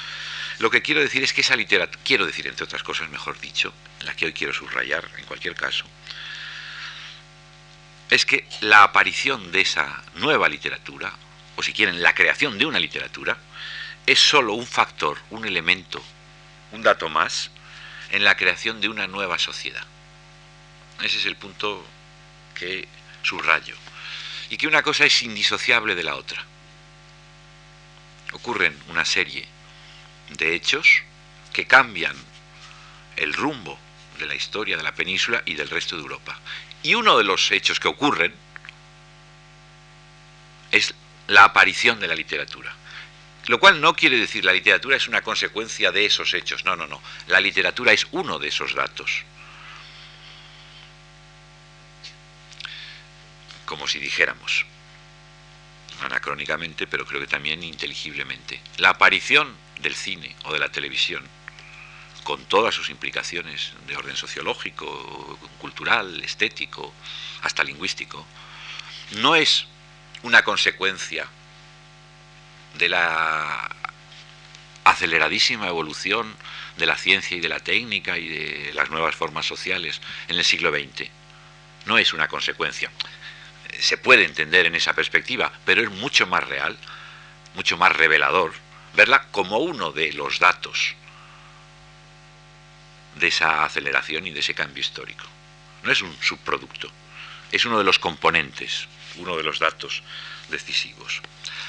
[0.58, 3.72] lo que quiero decir es que esa literatura, quiero decir entre otras cosas, mejor dicho,
[4.04, 5.84] la que hoy quiero subrayar en cualquier caso,
[8.10, 11.12] es que la aparición de esa nueva literatura,
[11.56, 13.36] o si quieren, la creación de una literatura,
[14.06, 16.02] es sólo un factor, un elemento,
[16.72, 17.50] un dato más
[18.10, 19.84] en la creación de una nueva sociedad.
[21.02, 21.84] Ese es el punto
[22.54, 22.88] que
[23.22, 23.76] subrayo.
[24.50, 26.44] Y que una cosa es indisociable de la otra.
[28.32, 29.46] Ocurren una serie
[30.30, 31.02] de hechos
[31.52, 32.16] que cambian
[33.16, 33.78] el rumbo
[34.18, 36.38] de la historia de la península y del resto de Europa.
[36.82, 38.34] Y uno de los hechos que ocurren
[40.70, 40.94] es
[41.26, 42.74] la aparición de la literatura.
[43.46, 46.64] Lo cual no quiere decir la literatura es una consecuencia de esos hechos.
[46.64, 47.00] No, no, no.
[47.28, 49.24] La literatura es uno de esos datos.
[53.68, 54.64] Como si dijéramos,
[56.00, 58.62] anacrónicamente, pero creo que también inteligiblemente.
[58.78, 61.22] La aparición del cine o de la televisión,
[62.24, 66.94] con todas sus implicaciones de orden sociológico, cultural, estético,
[67.42, 68.26] hasta lingüístico,
[69.16, 69.66] no es
[70.22, 71.26] una consecuencia
[72.78, 73.68] de la
[74.84, 76.34] aceleradísima evolución
[76.78, 80.44] de la ciencia y de la técnica y de las nuevas formas sociales en el
[80.44, 81.10] siglo XX.
[81.84, 82.90] No es una consecuencia.
[83.78, 86.76] Se puede entender en esa perspectiva, pero es mucho más real,
[87.54, 88.52] mucho más revelador
[88.94, 90.94] verla como uno de los datos
[93.14, 95.24] de esa aceleración y de ese cambio histórico.
[95.82, 96.90] No es un subproducto,
[97.52, 100.02] es uno de los componentes, uno de los datos
[100.48, 101.20] decisivos.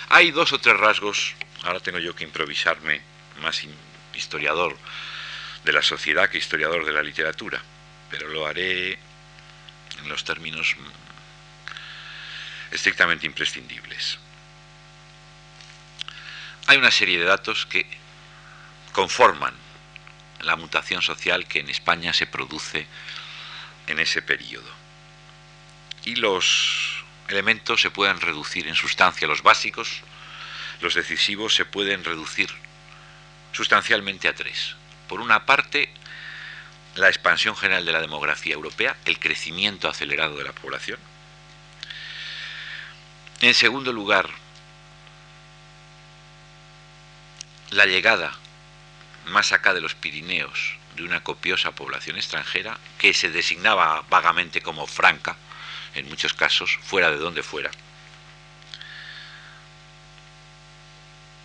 [0.09, 3.01] Hay dos o tres rasgos, ahora tengo yo que improvisarme
[3.41, 3.61] más
[4.13, 4.75] historiador
[5.63, 7.61] de la sociedad que historiador de la literatura,
[8.09, 10.75] pero lo haré en los términos
[12.71, 14.19] estrictamente imprescindibles
[16.69, 17.83] hay una serie de datos que
[18.91, 19.55] conforman
[20.41, 22.85] la mutación social que en España se produce
[23.87, 24.69] en ese periodo.
[26.05, 30.01] Y los elementos se pueden reducir en sustancia, los básicos,
[30.79, 32.51] los decisivos se pueden reducir
[33.51, 34.75] sustancialmente a tres.
[35.07, 35.91] Por una parte,
[36.93, 40.99] la expansión general de la demografía europea, el crecimiento acelerado de la población.
[43.41, 44.29] En segundo lugar,
[47.69, 48.37] la llegada
[49.27, 54.85] más acá de los Pirineos de una copiosa población extranjera que se designaba vagamente como
[54.87, 55.37] franca,
[55.95, 57.71] en muchos casos, fuera de donde fuera,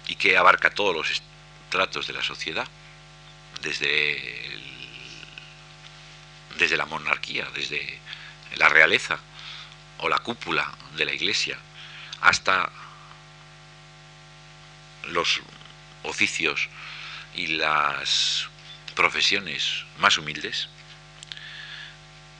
[0.09, 2.67] y que abarca todos los estratos de la sociedad,
[3.63, 4.59] desde,
[6.59, 8.01] desde la monarquía, desde
[8.57, 9.21] la realeza
[9.99, 11.57] o la cúpula de la iglesia,
[12.25, 12.71] hasta
[15.09, 15.43] los
[16.05, 16.71] oficios
[17.35, 18.49] y las
[18.95, 20.69] profesiones más humildes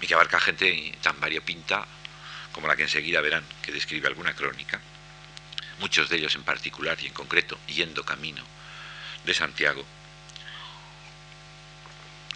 [0.01, 1.87] y que abarca gente tan variopinta
[2.53, 4.81] como la que enseguida verán que describe alguna crónica,
[5.81, 8.43] muchos de ellos en particular y en concreto yendo camino
[9.27, 9.85] de Santiago.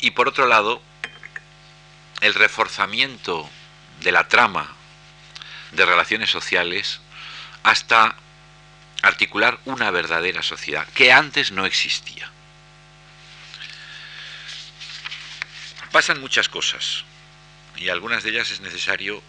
[0.00, 0.82] Y por otro lado,
[2.20, 3.48] el reforzamiento
[4.00, 4.74] de la trama
[5.72, 7.00] de relaciones sociales
[7.62, 8.16] hasta
[9.02, 12.30] articular una verdadera sociedad que antes no existía.
[15.92, 17.04] Pasan muchas cosas
[17.76, 19.22] y algunas de ellas es necesario,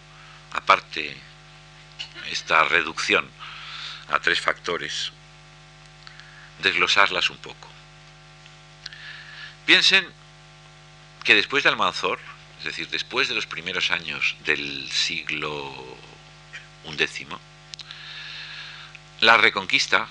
[0.52, 1.16] aparte
[2.30, 3.28] esta reducción
[4.08, 5.12] a tres factores,
[6.62, 7.68] desglosarlas un poco.
[9.66, 10.06] Piensen
[11.24, 12.18] que después de Almanzor,
[12.58, 15.96] es decir, después de los primeros años del siglo
[16.84, 17.26] XI,
[19.20, 20.08] la reconquista,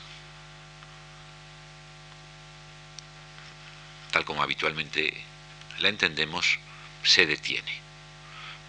[4.11, 5.13] tal como habitualmente
[5.79, 6.59] la entendemos,
[7.03, 7.81] se detiene.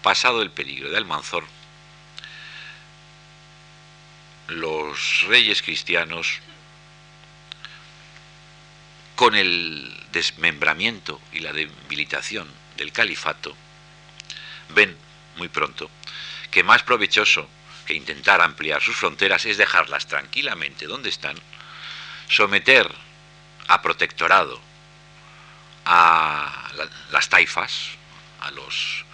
[0.01, 1.45] Pasado el peligro de Almanzor,
[4.47, 6.39] los reyes cristianos,
[9.15, 13.55] con el desmembramiento y la debilitación del califato,
[14.69, 14.97] ven
[15.37, 15.91] muy pronto
[16.49, 17.47] que más provechoso
[17.85, 21.37] que intentar ampliar sus fronteras es dejarlas tranquilamente donde están,
[22.29, 22.89] someter
[23.67, 24.59] a protectorado
[25.85, 26.69] a
[27.11, 27.89] las taifas,
[28.39, 29.05] a los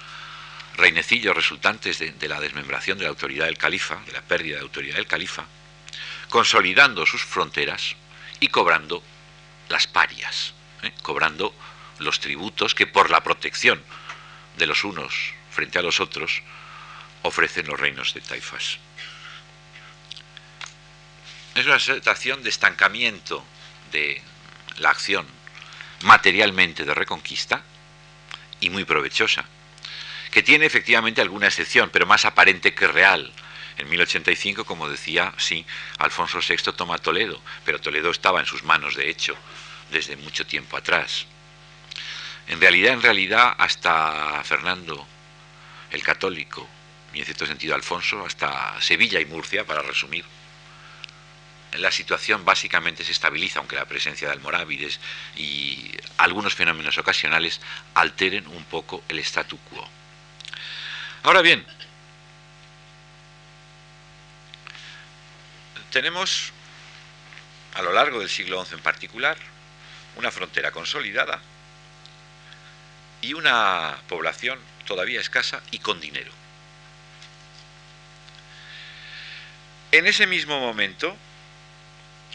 [0.76, 4.96] reinecillos resultantes de, la desmembración de la autoridad del califa, de la pérdida de autoridad
[4.96, 5.46] del califa,
[6.30, 7.96] consolidando sus fronteras
[8.40, 9.02] y cobrando
[9.70, 10.54] las parias,
[10.84, 10.92] ¿eh?
[11.02, 11.54] cobrando
[12.00, 13.82] los tributos que por la protección
[14.58, 16.44] de los unos frente a los otros
[17.28, 18.80] ofrecen los reinos de taifas.
[21.56, 23.44] Es una situación de estancamiento
[23.92, 24.22] de
[24.78, 25.26] la acción
[26.02, 27.64] materialmente de reconquista
[28.60, 29.46] y muy provechosa,
[30.32, 33.32] que tiene efectivamente alguna excepción, pero más aparente que real.
[33.78, 35.66] En 1085, como decía, sí,
[36.00, 39.36] Alfonso VI toma Toledo, pero Toledo estaba en sus manos, de hecho,
[39.92, 41.28] desde mucho tiempo atrás.
[42.48, 45.08] En realidad, en realidad, hasta Fernando
[45.92, 46.68] el Católico,
[47.14, 50.26] y en cierto sentido Alfonso, hasta Sevilla y Murcia, para resumir,
[51.74, 55.00] la situación básicamente se estabiliza, aunque la presencia de almorávides
[55.36, 57.62] y algunos fenómenos ocasionales
[57.94, 59.88] alteren un poco el statu quo.
[61.24, 61.66] Ahora bien,
[65.92, 66.52] tenemos
[67.76, 69.38] a lo largo del siglo XI en particular
[70.16, 71.40] una frontera consolidada
[73.22, 76.32] y una población todavía escasa y con dinero.
[79.92, 81.16] En ese mismo momento,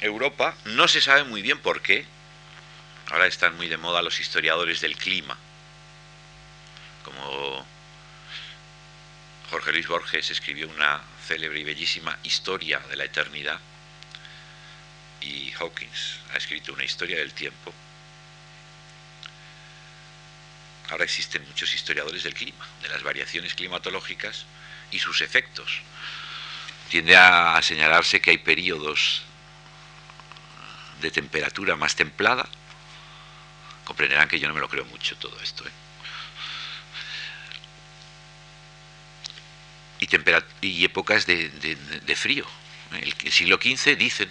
[0.00, 2.06] Europa, no se sabe muy bien por qué,
[3.10, 5.36] ahora están muy de moda los historiadores del clima,
[7.04, 7.66] como
[9.50, 13.60] Jorge Luis Borges escribió una célebre y bellísima historia de la eternidad
[15.20, 17.72] y Hawkins ha escrito una historia del tiempo.
[20.90, 24.46] Ahora existen muchos historiadores del clima, de las variaciones climatológicas
[24.90, 25.82] y sus efectos.
[26.92, 29.22] Tiende a señalarse que hay periodos
[31.00, 32.46] de temperatura más templada.
[33.86, 35.64] Comprenderán que yo no me lo creo mucho todo esto.
[35.66, 35.70] ¿eh?
[40.60, 42.44] Y, épocas de, frío.
[42.90, 44.28] El, siglo XV, dicen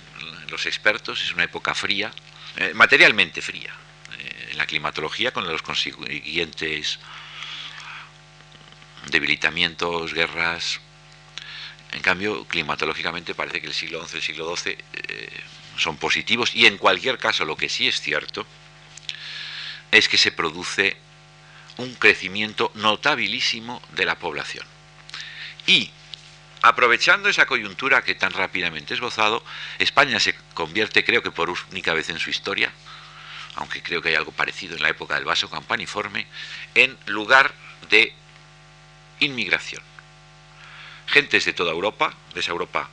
[0.49, 2.12] los expertos, es una época fría,
[2.57, 3.74] eh, materialmente fría,
[4.20, 6.99] eh, en la climatología con los consiguientes
[9.07, 10.80] debilitamientos, guerras.
[11.92, 14.78] En cambio, climatológicamente parece que el siglo XI y el siglo XII
[15.78, 18.46] son positivos y en cualquier caso lo que sí es cierto
[19.92, 20.96] es que se produce
[21.78, 24.66] un crecimiento notabilísimo de la población.
[25.68, 25.92] Y
[26.62, 29.44] aprovechando esa coyuntura que tan rápidamente esbozado,
[29.80, 32.72] España se convierte, creo que por única vez en su historia,
[33.56, 36.28] aunque creo que hay algo parecido en la época del vaso campaniforme,
[36.76, 37.54] en lugar
[37.89, 38.14] de
[39.20, 39.91] inmigración.
[41.12, 42.89] Gentes de toda Europa, de esa Europa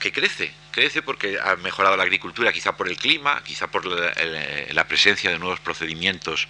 [0.00, 4.88] que crece, crece porque ha mejorado la agricultura, quizá por el clima, quizá por la,
[4.88, 6.48] presencia de nuevos procedimientos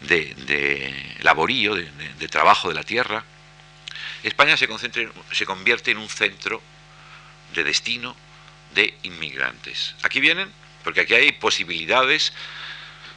[0.00, 3.22] de, laborío, de, trabajo de la tierra.
[4.22, 4.66] España se,
[5.30, 6.62] se convierte en un centro
[7.54, 8.16] de destino
[8.74, 9.94] de inmigrantes.
[10.02, 10.50] Aquí vienen
[10.82, 12.32] porque aquí hay posibilidades,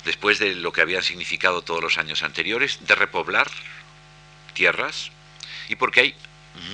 [0.03, 3.49] después de lo que habían significado todos los años anteriores, de repoblar
[4.53, 5.11] tierras
[5.69, 6.15] y porque hay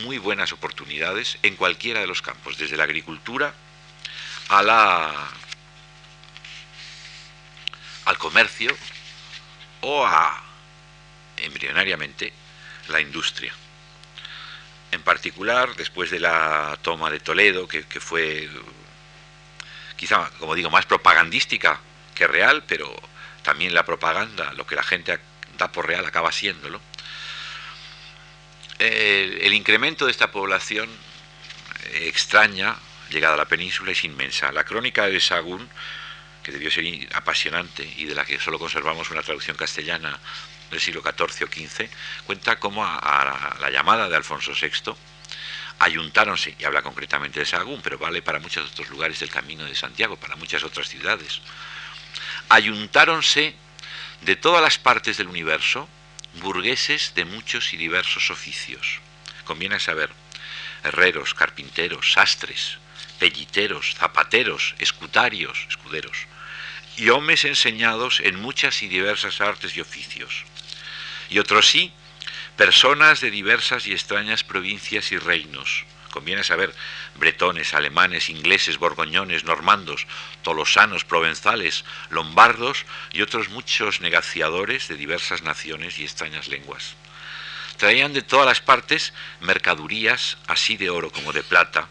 [0.03, 3.53] muy buenas oportunidades en cualquiera de los campos, desde la agricultura
[4.49, 5.30] a la,
[8.05, 8.75] al comercio
[9.82, 10.43] o a,
[11.38, 12.34] embrionariamente,
[12.89, 13.53] la industria.
[14.91, 18.49] En particular, después de la toma de Toledo, que, fue
[19.95, 21.80] quizá, como digo, más propagandística
[22.15, 22.93] que real, pero
[23.43, 25.19] también la propaganda, lo que la gente
[25.57, 26.82] da por real acaba siéndolo,
[28.80, 30.89] el, incremento de esta población
[31.93, 32.75] extraña,
[33.09, 34.51] llegada a la península, es inmensa.
[34.51, 35.69] La crónica de Sagún,
[36.43, 40.17] que debió ser apasionante y de la que solo conservamos una traducción castellana
[40.71, 41.89] del siglo XIV o XV,
[42.25, 44.95] cuenta cómo a, la llamada de Alfonso VI
[45.80, 49.75] ayuntáronse, y habla concretamente de Sagún, pero vale para muchos otros lugares del Camino de
[49.75, 51.41] Santiago, para muchas otras ciudades,
[52.49, 53.55] ayuntáronse
[54.21, 55.88] de todas las partes del universo
[56.36, 58.99] burgueses de muchos y diversos oficios.
[59.45, 60.09] Conviene saber,
[60.84, 62.77] herreros, carpinteros, sastres,
[63.19, 66.27] pelliteros, zapateros, escutarios, escuderos,
[66.97, 70.43] y hombres enseñados en muchas y diversas artes y oficios.
[71.30, 71.93] Y otros sí,
[72.57, 76.74] personas de diversas y extrañas provincias y reinos, Conviene saber
[77.16, 80.07] bretones, alemanes, ingleses, borgoñones, normandos,
[80.41, 86.95] tolosanos, provenzales, lombardos y otros muchos negaciadores de diversas naciones y extrañas lenguas.
[87.78, 91.88] traían de todas las partes mercadurías así de oro como de plata,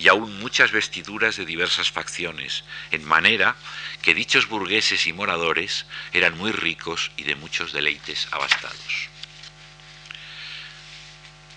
[0.00, 3.54] y aún muchas vestiduras de diversas facciones, en manera
[4.02, 9.08] que dichos burgueses y moradores eran muy ricos y de muchos deleites abastados.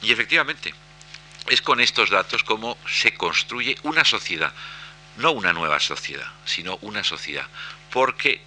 [0.02, 0.74] Y efectivamente,
[1.50, 4.54] es con estos datos como se construye una sociedad,
[5.18, 7.48] no una nueva sociedad, sino una sociedad,
[7.92, 8.42] porque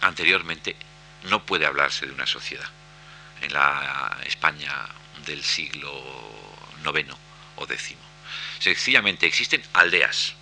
[0.00, 0.76] anteriormente
[1.24, 2.68] no puede hablarse de una sociedad.
[3.40, 4.72] En la España
[5.24, 5.92] del siglo
[6.84, 7.14] IX
[7.56, 7.96] o X.
[8.58, 10.34] Sencillamente existen aldeas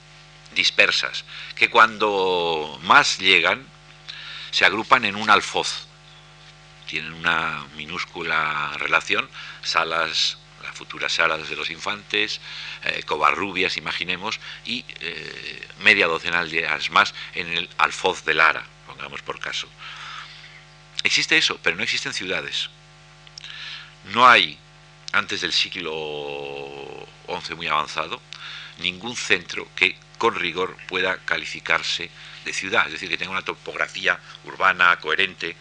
[0.55, 1.24] dispersas
[1.55, 3.66] que cuando más llegan
[4.51, 5.87] se agrupan en un alfoz.
[6.87, 9.28] Tienen una minúscula relación,
[9.62, 10.39] salas
[10.77, 12.41] futuras salas de los infantes,
[12.85, 18.64] eh, covarrubias, imaginemos, y eh, media docena de aldeas más en el Alfoz de Lara,
[18.87, 19.68] pongamos por caso.
[21.03, 22.70] Existe eso, pero no existen ciudades.
[24.12, 24.59] No hay,
[25.12, 28.20] antes del siglo XI muy avanzado,
[28.79, 32.11] ningún centro que con rigor pueda calificarse
[32.45, 35.57] de ciudad, es decir, que tenga una topografía urbana coherente,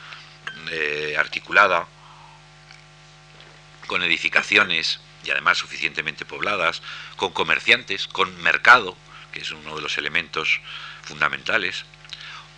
[0.71, 1.87] eh, articulada,
[3.87, 6.81] con edificaciones y además suficientemente pobladas,
[7.15, 8.95] con comerciantes, con mercado,
[9.31, 10.61] que es uno de los elementos
[11.03, 11.85] fundamentales,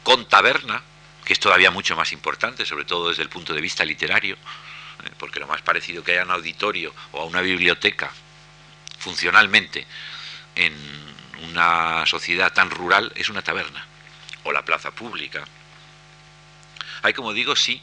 [0.03, 0.83] con taberna,
[1.25, 5.09] que es todavía mucho más importante, sobre todo desde el punto de vista literario, eh,
[5.17, 8.11] porque lo más parecido que haya un auditorio o a una biblioteca
[8.99, 9.85] funcionalmente
[10.55, 10.73] en
[11.49, 13.85] una sociedad tan rural es una taberna
[14.43, 15.43] o la plaza pública.
[17.03, 17.81] Hay, como digo, sí,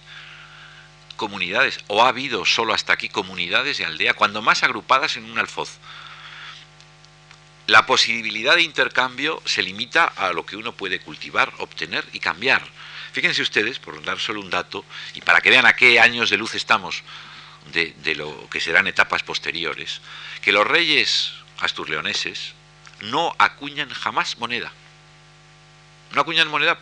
[1.14, 5.38] comunidades, o ha habido solo hasta aquí comunidades de aldea, cuando más agrupadas en un
[5.38, 5.78] alfoz.
[7.66, 12.62] La posibilidad de intercambio se limita a lo que uno puede cultivar, obtener y cambiar.
[13.12, 14.84] Fíjense ustedes, por dar solo un dato,
[15.14, 17.02] y para que vean a qué años de luz estamos
[17.72, 20.00] de, lo que serán etapas posteriores,
[20.42, 22.52] que los reyes asturleoneses
[23.00, 24.72] no acuñan jamás moneda.
[26.12, 26.78] No acuñan moneda,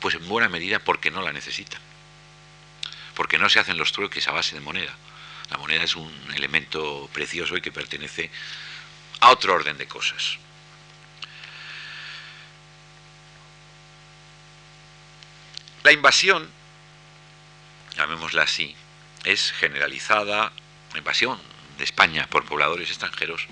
[0.00, 1.80] pues en buena medida porque no la necesitan
[3.14, 4.94] porque no se hacen los trueques a base de moneda.
[5.50, 8.30] La moneda es un elemento precioso y que pertenece
[9.20, 10.38] a otro orden de cosas.
[15.82, 16.48] La invasión,
[17.96, 18.74] llamémosla así,
[19.24, 20.52] es generalizada,
[20.92, 21.40] la invasión
[21.78, 23.46] de España por pobladores extranjeros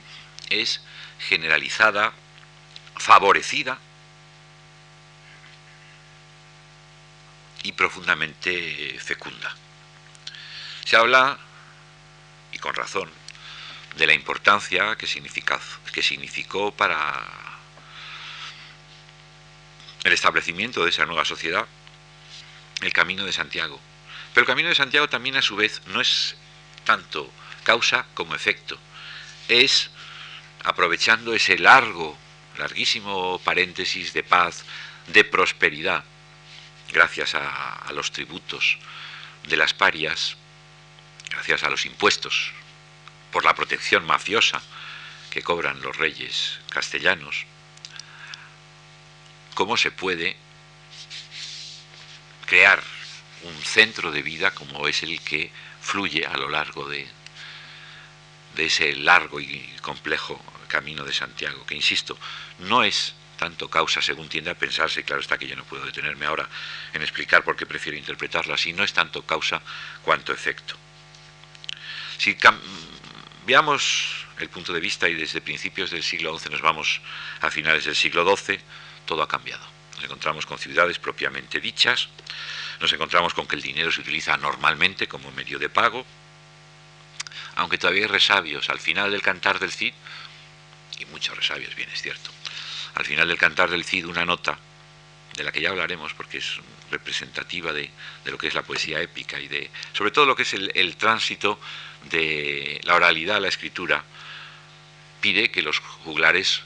[0.48, 0.80] es
[1.18, 2.12] generalizada,
[2.96, 3.78] favorecida
[7.62, 9.54] y profundamente fecunda.
[10.84, 11.38] Se habla,
[12.52, 13.11] y con razón,
[13.96, 15.06] de la importancia que,
[15.92, 17.26] que significó para
[20.04, 21.66] el establecimiento de esa nueva sociedad
[22.80, 23.78] el Camino de Santiago.
[24.32, 26.36] Pero el Camino de Santiago también a su vez no es
[26.84, 27.30] tanto
[27.64, 28.78] causa como efecto.
[29.48, 29.90] Es
[30.64, 32.16] aprovechando ese largo,
[32.58, 34.64] larguísimo paréntesis de paz,
[35.08, 36.04] de prosperidad,
[36.93, 38.78] gracias a, los tributos
[39.49, 40.36] de las parias,
[41.30, 42.53] gracias a los impuestos,
[43.32, 44.62] por la protección mafiosa
[45.30, 47.47] que cobran los reyes castellanos,
[49.55, 50.36] cómo se puede
[52.47, 52.82] crear
[53.43, 57.09] un centro de vida como es el que fluye a lo largo de,
[58.57, 60.38] ese largo y complejo
[60.68, 62.18] camino de Santiago, que insisto,
[62.59, 66.26] no es tanto causa según tiende a pensarse, claro está que yo no puedo detenerme
[66.26, 66.47] ahora
[66.93, 69.62] en explicar por qué prefiero interpretarlo así, no es tanto causa
[70.03, 70.76] cuanto efecto.
[72.18, 72.36] Si
[73.47, 77.01] veamos el punto de vista y desde principios del siglo XI nos vamos
[77.41, 78.61] a finales del siglo XII,
[79.07, 79.66] todo ha cambiado.
[79.95, 82.09] Nos encontramos con ciudades propiamente dichas,
[82.78, 86.05] nos encontramos con que el dinero se utiliza normalmente como medio de pago,
[87.57, 89.95] aunque todavía hay resabios al final del cantar del Cid,
[90.99, 92.30] y muchos resabios, bien es cierto,
[92.95, 94.59] al final del cantar del Cid una nota
[95.36, 96.59] de la que ya hablaremos porque es
[96.91, 97.91] representativa de,
[98.24, 101.61] lo que es la poesía épica y de sobre todo lo que es el, tránsito
[102.11, 104.05] de la oralidad a la escritura
[105.20, 106.62] pide que los juglares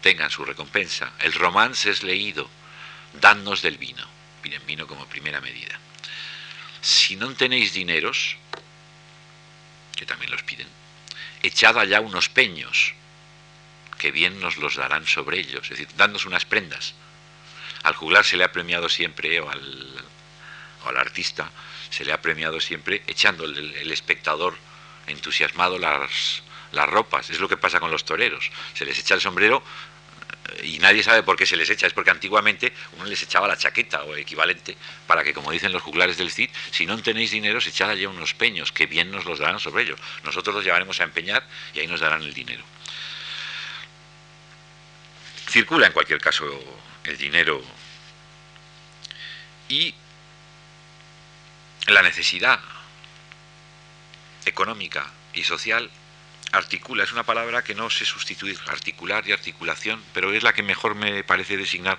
[0.00, 1.12] tengan su recompensa.
[1.20, 2.48] El romance es leído,
[3.20, 4.06] dannos del vino,
[4.42, 5.78] piden vino como primera medida.
[6.80, 8.36] Si no tenéis dineros,
[9.94, 10.68] que también los piden,
[11.42, 12.94] echad allá unos peños,
[13.98, 16.94] que bien nos los darán sobre ellos, es decir, dándonos unas prendas.
[17.82, 20.04] Al juglar se le ha premiado siempre, o al,
[20.88, 21.50] al artista,
[21.90, 24.56] se le ha premiado siempre echando el, espectador
[25.06, 26.42] entusiasmado las,
[26.72, 27.30] ropas.
[27.30, 28.50] Es lo que pasa con los toreros.
[28.74, 29.62] Se les echa el sombrero
[30.62, 33.56] y nadie sabe por qué se les echa, es porque antiguamente uno les echaba la
[33.56, 34.76] chaqueta o equivalente
[35.06, 38.06] para que, como dicen los juglares del CID, si no tenéis dinero, se echad allí
[38.06, 39.98] unos peños, que bien nos los darán sobre ellos.
[40.22, 42.62] Nosotros los llevaremos a empeñar y ahí nos darán el dinero.
[45.56, 46.44] Circula en cualquier caso
[47.04, 47.62] el dinero
[49.70, 49.94] y
[51.86, 52.60] la necesidad
[54.44, 55.90] económica y social
[56.52, 60.62] articula, es una palabra que no sé sustituir, articular y articulación, pero es la que
[60.62, 61.96] mejor me parece designar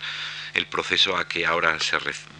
[0.53, 1.79] el proceso a que ahora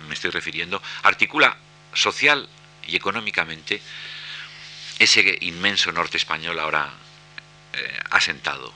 [0.07, 1.57] me estoy refiriendo, articula
[1.95, 2.47] social
[2.85, 3.81] y económicamente
[4.99, 6.93] ese inmenso norte español ahora
[7.73, 8.71] eh, asentado.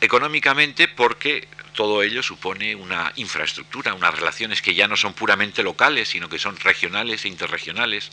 [0.00, 6.08] Económicamente porque todo ello supone una infraestructura, unas relaciones que ya no son puramente locales,
[6.08, 8.10] sino que son regionales e interregionales,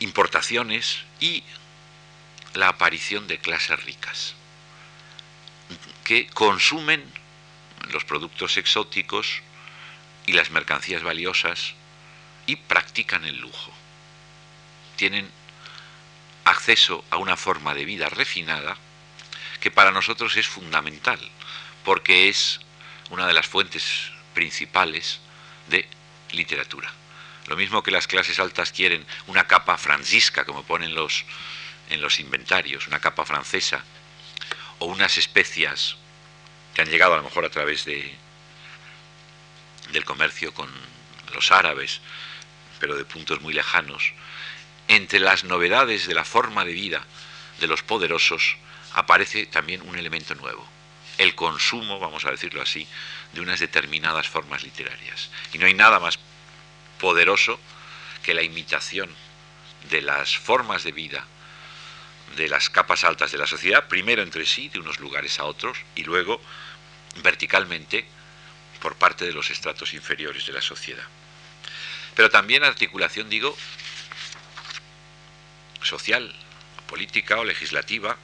[0.00, 1.42] importaciones y
[2.54, 4.34] la aparición de clases ricas
[6.04, 7.04] que consumen
[7.90, 9.42] los productos exóticos
[10.24, 11.74] y las mercancías valiosas
[12.46, 13.72] y practican el lujo.
[14.96, 15.30] Tienen
[16.44, 18.76] acceso a una forma de vida refinada
[19.68, 21.20] que para nosotros es fundamental,
[21.84, 22.58] porque es
[23.10, 25.20] una de las fuentes principales
[25.68, 25.86] de
[26.32, 26.90] literatura.
[27.48, 31.26] Lo mismo que las clases altas quieren una capa francisca, como ponen los,
[31.90, 33.84] en los inventarios, una capa francesa,
[34.78, 35.96] o unas especias
[36.72, 38.16] que han llegado a lo mejor a través de,
[39.92, 40.70] del comercio con
[41.34, 42.00] los árabes,
[42.80, 44.14] pero de puntos muy lejanos,
[44.88, 47.04] entre las novedades de la forma de vida
[47.60, 48.56] de los poderosos
[48.94, 50.66] aparece también un elemento nuevo,
[51.18, 52.86] el consumo, vamos a decirlo así,
[53.32, 55.30] de unas determinadas formas literarias.
[55.52, 56.18] Y no hay nada más
[57.00, 57.58] poderoso
[58.22, 59.10] que la imitación
[59.90, 61.24] de las formas de vida
[62.36, 65.78] de las capas altas de la sociedad, primero entre sí, de unos lugares a otros,
[65.94, 66.40] y luego
[67.22, 68.06] verticalmente
[68.80, 71.04] por parte de los estratos inferiores de la sociedad.
[72.14, 73.56] Pero también articulación, digo,
[75.82, 76.34] social,
[76.86, 78.16] política o legislativa,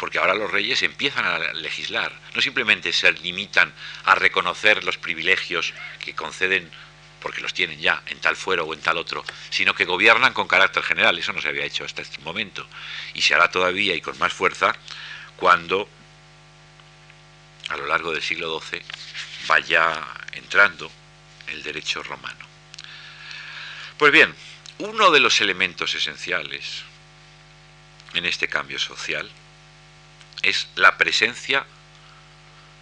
[0.00, 3.70] porque ahora los reyes empiezan a legislar, no simplemente se limitan
[4.04, 6.70] a reconocer los privilegios que conceden
[7.20, 10.48] porque los tienen ya en tal fuero o en tal otro, sino que gobiernan con
[10.48, 11.18] carácter general.
[11.18, 12.66] Eso no se había hecho hasta este momento.
[13.12, 14.74] Y se hará todavía y con más fuerza
[15.36, 15.86] cuando
[17.68, 18.80] a lo largo del siglo XII
[19.48, 20.90] vaya entrando
[21.48, 22.46] el derecho romano.
[23.98, 24.34] Pues bien,
[24.78, 26.84] uno de los elementos esenciales
[28.14, 29.30] en este cambio social
[30.42, 31.66] es la presencia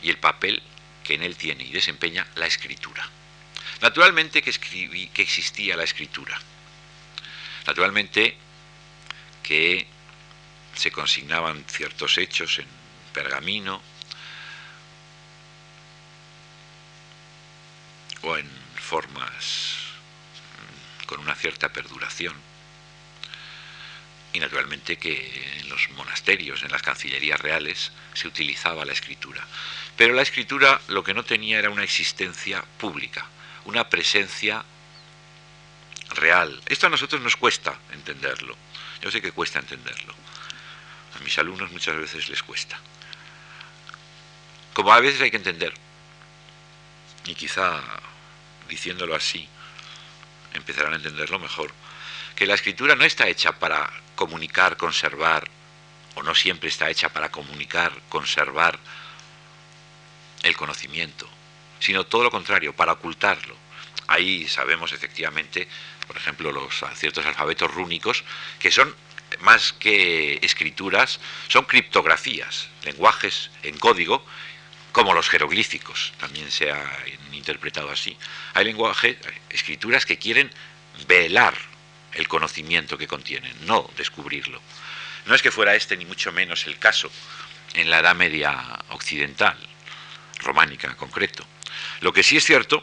[0.02, 0.62] y el papel
[1.04, 3.09] que en él tiene y desempeña la escritura.
[3.80, 6.38] Naturalmente que, escribí, que existía la escritura.
[7.66, 8.36] Naturalmente
[9.42, 9.86] que
[10.74, 12.66] se consignaban ciertos hechos en
[13.12, 13.80] pergamino
[18.22, 19.76] o en formas
[21.06, 22.34] con una cierta perduración.
[24.33, 29.47] Y naturalmente que en los monasterios, en las cancillerías reales, se utilizaba la escritura.
[29.97, 33.26] Pero la escritura lo que no tenía era una existencia pública
[33.68, 34.64] una presencia
[36.14, 36.61] real.
[36.66, 38.57] Esto a nosotros nos cuesta entenderlo.
[39.03, 40.14] Yo sé que cuesta entenderlo.
[41.14, 42.79] A mis alumnos muchas veces les cuesta.
[44.72, 45.74] Como a veces hay que entender,
[47.26, 47.83] y quizá
[48.68, 49.47] diciéndolo así,
[50.55, 51.72] empezarán a entenderlo mejor,
[52.39, 55.51] que la escritura no está hecha para comunicar, conservar,
[56.14, 58.78] o no siempre está hecha para comunicar, conservar
[60.45, 61.28] el conocimiento,
[61.80, 63.57] sino todo lo contrario, para ocultarlo.
[64.07, 65.66] Ahí sabemos efectivamente,
[66.07, 68.22] por ejemplo, los ciertos alfabetos rúnicos,
[68.61, 68.95] que son
[69.41, 71.18] más que escrituras,
[71.49, 74.24] son criptografías, lenguajes en código,
[74.93, 76.99] como los jeroglíficos, también se ha
[77.32, 78.16] interpretado así.
[78.55, 79.16] Hay lenguajes,
[79.51, 80.53] escrituras que quieren
[81.09, 81.57] velar
[82.14, 84.61] el conocimiento que contienen, no descubrirlo.
[85.26, 87.11] No es que fuera este ni mucho menos el caso
[87.74, 89.56] en la Edad Media occidental,
[90.40, 91.44] románica en concreto.
[92.00, 92.82] Lo que sí es cierto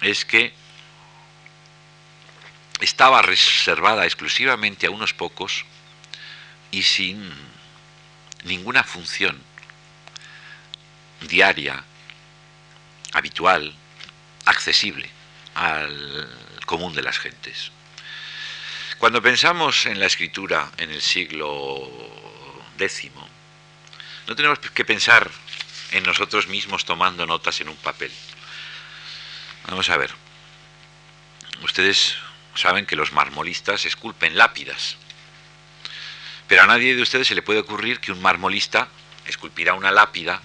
[0.00, 0.52] es que
[2.80, 5.64] estaba reservada exclusivamente a unos pocos
[6.70, 7.32] y sin
[8.44, 9.40] ninguna función
[11.20, 11.82] diaria,
[13.12, 13.74] habitual,
[14.44, 15.08] accesible
[15.54, 16.28] al
[16.66, 17.70] común de las gentes.
[19.04, 21.90] Cuando pensamos en la escritura en el siglo
[22.78, 23.10] X,
[24.26, 25.30] no tenemos que pensar
[25.90, 28.10] en nosotros mismos tomando notas en un papel.
[29.68, 30.10] Vamos a ver.
[31.62, 32.16] Ustedes
[32.54, 34.96] saben que los marmolistas esculpen lápidas.
[36.48, 38.88] Pero a nadie de ustedes se le puede ocurrir que un marmolista
[39.26, 40.40] esculpirá una lápida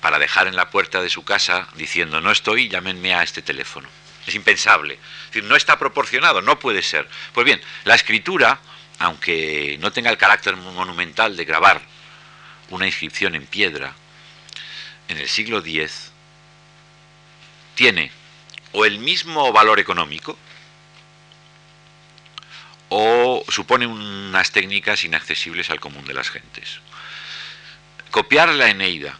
[0.00, 3.99] para dejar en la puerta de su casa diciendo no estoy, llámenme a este teléfono.
[4.30, 4.94] Es impensable.
[4.94, 7.08] Es decir, no está proporcionado, no puede ser.
[7.32, 8.60] Pues bien, la escritura,
[9.00, 11.82] aunque no tenga el carácter monumental de grabar
[12.68, 13.92] una inscripción en piedra,
[15.08, 16.12] en el siglo X
[17.74, 18.12] tiene
[18.70, 20.38] o el mismo valor económico
[22.88, 26.78] o supone unas técnicas inaccesibles al común de las gentes.
[28.12, 29.18] Copiar la Eneida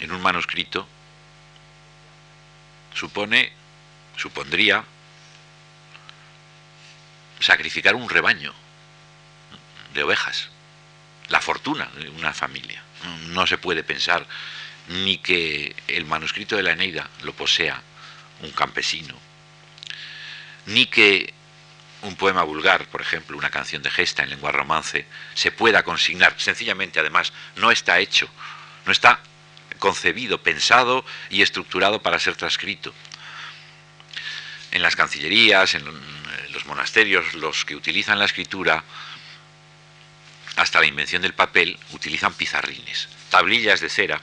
[0.00, 0.88] en un manuscrito
[2.94, 3.52] supone,
[4.16, 4.84] supondría
[7.40, 8.54] sacrificar un rebaño
[9.94, 10.48] de ovejas,
[11.28, 12.82] la fortuna de una familia.
[13.28, 14.26] No se puede pensar
[14.88, 17.80] ni que el manuscrito de la Eneida lo posea
[18.42, 19.14] un campesino,
[20.66, 21.32] ni que
[22.02, 26.34] un poema vulgar, por ejemplo, una canción de gesta en lengua romance, se pueda consignar.
[26.38, 28.28] Sencillamente, además, no está hecho,
[28.86, 29.20] no está
[29.78, 32.94] concebido, pensado y estructurado para ser transcrito.
[34.72, 35.84] En las cancillerías, en
[36.52, 38.84] los monasterios, los que utilizan la escritura,
[40.56, 44.20] hasta la invención del papel, utilizan pizarrines, tablillas de cera,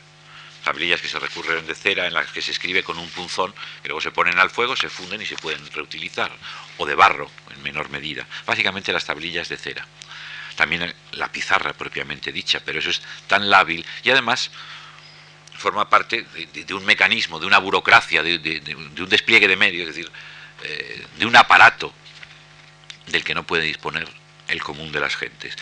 [0.63, 3.87] tablillas que se recurren de cera en las que se escribe con un punzón, que
[3.87, 6.31] luego se ponen al fuego, se funden y se pueden reutilizar,
[6.77, 9.85] o de barro en menor medida, básicamente las tablillas de cera.
[10.55, 14.51] También la pizarra propiamente dicha, pero eso es tan lábil y además
[15.57, 20.11] forma parte de, un mecanismo, de una burocracia, de, un despliegue de medios, es decir,
[21.17, 21.93] de un aparato
[23.07, 24.07] del que no puede disponer
[24.47, 25.55] el común de las gentes.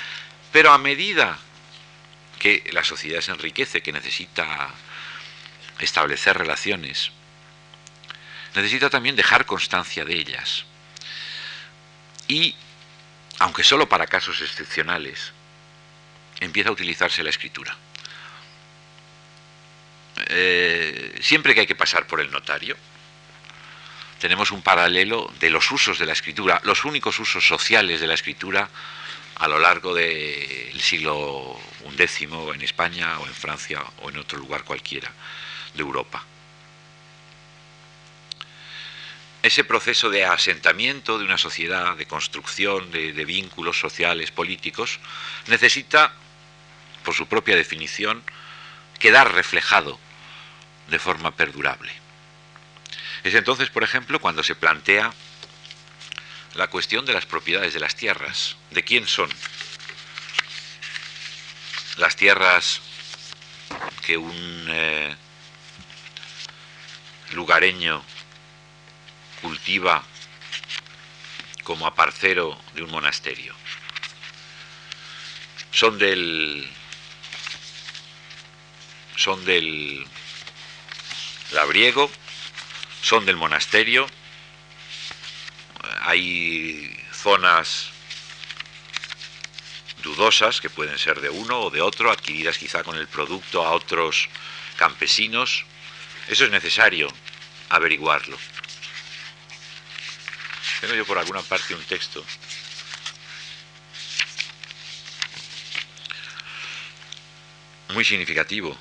[0.52, 1.38] Pero a medida
[2.40, 4.70] que la sociedad se enriquece, que necesita
[5.80, 7.12] establecer relaciones,
[8.56, 10.66] necesita también dejar constancia de ellas.
[12.28, 12.56] Y,
[13.40, 15.34] aunque solo para casos excepcionales,
[16.40, 17.76] empieza a utilizarse la escritura.
[20.28, 22.78] Eh, siempre que hay que pasar por el notario,
[24.20, 28.14] tenemos un paralelo de los usos de la escritura, los únicos usos sociales de la
[28.14, 28.70] escritura
[29.36, 31.60] a lo largo del siglo
[31.98, 35.12] XI en España o en Francia o en otro lugar cualquiera
[35.74, 36.24] de Europa.
[39.44, 45.00] Ese proceso de asentamiento de una sociedad, de construcción de, de vínculos sociales, políticos,
[45.48, 46.14] necesita,
[47.04, 48.24] por su propia definición,
[48.98, 50.00] quedar reflejado
[50.88, 52.05] de forma perdurable.
[53.26, 55.12] Es entonces, por ejemplo, cuando se plantea
[56.54, 58.56] la cuestión de las propiedades de las tierras.
[58.70, 59.32] ¿De quién son?
[61.98, 62.82] Las tierras
[64.06, 65.16] que un eh,
[67.34, 68.04] lugareño
[69.42, 70.04] cultiva
[71.64, 73.56] como aparcero de un monasterio.
[75.72, 76.70] Son del
[79.16, 80.06] son del
[81.54, 82.12] labriego,
[83.06, 84.08] son del monasterio,
[86.02, 87.92] hay zonas
[90.02, 93.74] dudosas que pueden ser de uno o de otro, adquiridas quizá con el producto a
[93.74, 94.28] otros
[94.78, 95.66] campesinos.
[96.28, 97.08] Eso es necesario
[97.70, 98.40] averiguarlo.
[100.82, 102.26] Tengo yo por alguna parte un texto
[107.90, 108.76] muy significativo,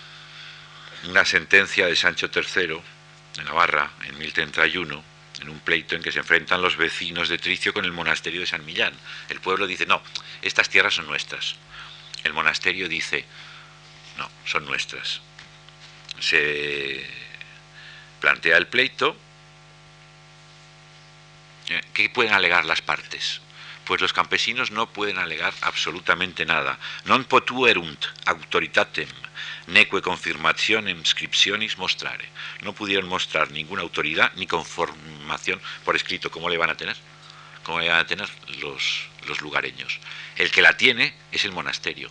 [1.09, 2.94] una sentencia de Sancho III
[3.37, 7.73] de Navarra en 1031 en un pleito en que se enfrentan los vecinos de Tricio
[7.73, 8.95] con el monasterio de San Millán.
[9.29, 10.03] El pueblo dice, no,
[10.43, 11.57] estas tierras son nuestras.
[12.23, 13.25] El monasterio dice,
[14.17, 15.21] no, son nuestras.
[16.21, 17.05] Se
[18.21, 19.17] plantea el pleito.
[21.69, 23.41] Eh, ¿Qué pueden alegar las partes?
[23.85, 26.79] Pues los campesinos no pueden alegar absolutamente nada.
[27.05, 29.11] Non potuerunt autoritatem
[29.67, 32.29] neque confirmationem scriptionis mostrare.
[32.63, 36.31] No pudieron mostrar ninguna autoridad ni conformación por escrito.
[36.31, 36.97] ¿Cómo le van a tener?
[37.63, 38.29] ¿Cómo le van a tener
[38.61, 39.99] los, los lugareños?
[40.37, 42.11] El que la tiene es el monasterio.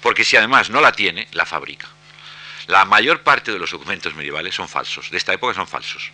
[0.00, 1.88] Porque si además no la tiene, la fabrica.
[2.66, 5.10] La mayor parte de los documentos medievales son falsos.
[5.10, 6.10] De esta época son falsos.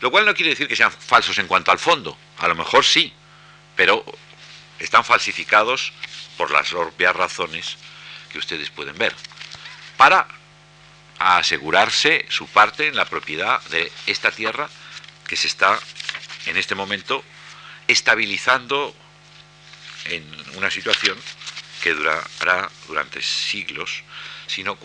[0.00, 2.16] Lo cual no quiere decir que sean falsos en cuanto al fondo.
[2.38, 3.12] A lo mejor sí.
[3.76, 4.04] Pero
[4.78, 5.92] están falsificados
[6.36, 7.76] por las obvias razones
[8.30, 9.14] que ustedes pueden ver
[9.96, 10.26] para
[11.18, 14.68] asegurarse su parte en la propiedad de esta tierra
[15.26, 15.78] que se está
[16.46, 17.24] en este momento
[17.86, 18.94] estabilizando
[20.06, 20.24] en
[20.56, 21.16] una situación
[21.82, 24.02] que durará durante siglos,
[24.46, 24.78] sino,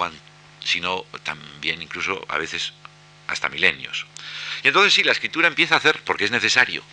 [1.24, 2.74] también incluso a veces
[3.28, 4.06] hasta milenios.
[4.64, 6.84] Y entonces sí, la escritura empieza a hacer, porque es necesario,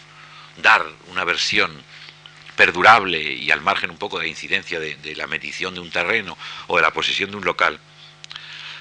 [0.58, 1.82] dar una versión
[2.56, 6.36] perdurable y al margen un poco de incidencia de, de la medición de un terreno
[6.68, 7.80] o de la posesión de un local,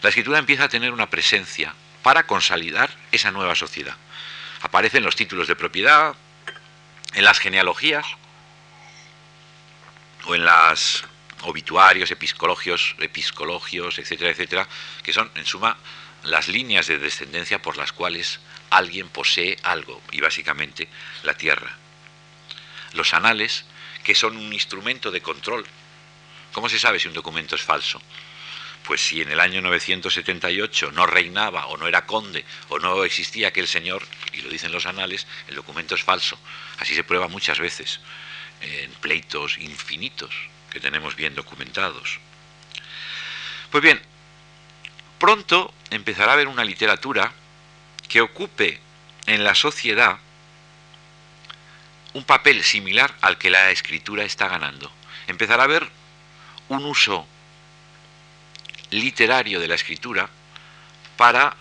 [0.04, 1.74] la escritura empieza a tener una presencia
[2.04, 3.95] para consolidar esa nueva sociedad.
[4.62, 6.14] Aparecen los títulos de propiedad,
[7.14, 8.06] en las genealogías
[10.26, 11.06] o en las
[11.43, 14.68] obituarios, episcologios, episcologios, etcétera, etcétera,
[15.04, 15.78] que son en suma
[16.24, 18.41] las líneas de descendencia por las cuales
[18.72, 20.89] alguien posee algo, y básicamente
[21.24, 21.78] la tierra.
[22.93, 23.66] Los anales,
[24.04, 25.66] que son un instrumento de control.
[26.51, 28.01] ¿Cómo se sabe si un documento es falso?
[28.86, 33.49] Pues si en el año 978 no reinaba o no era conde o no existía
[33.49, 36.38] aquel señor, y lo dicen los anales, el documento es falso.
[36.79, 37.99] Así se prueba muchas veces
[38.61, 40.34] en pleitos infinitos
[40.69, 42.19] que tenemos bien documentados.
[43.71, 44.01] Pues bien,
[45.19, 47.31] pronto empezará a haber una literatura
[48.09, 48.79] que ocupe
[49.25, 50.17] en la sociedad
[52.13, 54.91] un papel similar al que la escritura está ganando.
[55.27, 55.89] Empezará a haber
[56.69, 57.27] un uso
[58.94, 60.30] literario de la escritura
[61.18, 61.56] para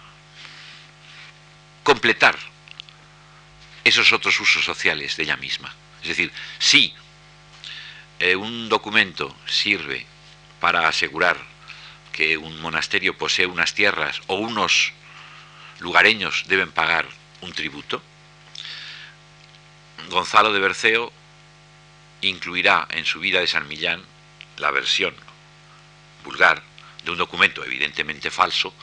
[1.83, 2.37] completar
[3.85, 5.75] esos otros usos sociales de ella misma.
[6.03, 6.95] Es decir, si
[8.19, 10.07] eh, un documento sirve
[10.61, 11.37] para asegurar
[12.13, 14.93] que un monasterio posee unas tierras o unos
[15.81, 17.07] lugareños deben pagar
[17.41, 18.03] un tributo,
[20.09, 21.13] Gonzalo de Berceo
[22.21, 24.03] incluirá en su vida de San Millán
[24.59, 25.15] la versión
[26.25, 26.63] vulgar
[27.05, 28.75] de un documento evidentemente falso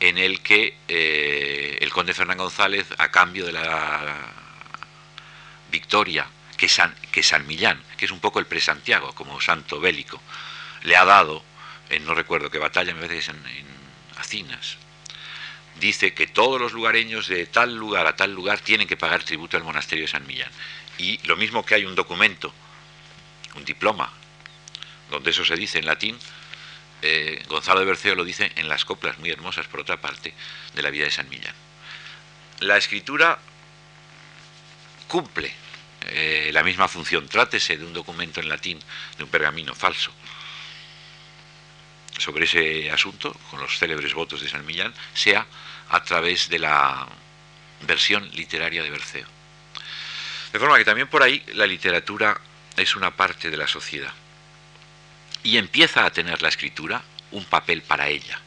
[0.00, 4.32] en el que eh, el conde Fernán González, a cambio de la
[5.70, 10.20] victoria que San, que San Millán, que es un poco el pre-Santiago, como santo bélico,
[10.82, 11.44] le ha dado,
[11.90, 13.66] en no recuerdo qué batalla, me parece en, en
[14.16, 14.78] Acinas,
[15.78, 19.56] dice que todos los lugareños de tal lugar a tal lugar tienen que pagar tributo
[19.56, 20.50] al monasterio de San Millán.
[20.98, 22.52] Y lo mismo que hay un documento,
[23.54, 24.12] un diploma,
[25.10, 26.18] donde eso se dice en latín,
[27.02, 30.34] eh, Gonzalo de Berceo lo dice en las coplas muy hermosas, por otra parte,
[30.74, 31.54] de la vida de San Millán.
[32.60, 33.38] La escritura
[35.08, 35.52] cumple
[36.08, 38.78] eh, la misma función, trátese de un documento en latín,
[39.16, 40.12] de un pergamino falso,
[42.18, 45.46] sobre ese asunto, con los célebres votos de San Millán, sea
[45.88, 47.08] a través de la
[47.82, 49.26] versión literaria de Berceo.
[50.52, 52.38] De forma que también por ahí la literatura
[52.76, 54.12] es una parte de la sociedad
[55.42, 58.38] y empieza a tener la escritura un papel para ella.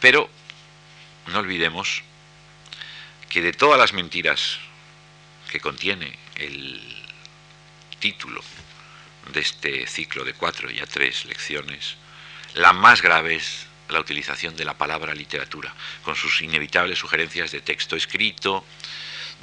[0.00, 0.30] Pero
[1.26, 2.02] no olvidemos
[3.28, 4.58] que de todas las mentiras
[5.50, 6.80] que contiene el
[7.98, 8.42] título
[9.32, 11.96] de este ciclo de cuatro y a tres lecciones,
[12.54, 17.60] la más grave es la utilización de la palabra literatura, con sus inevitables sugerencias de
[17.60, 18.64] texto escrito,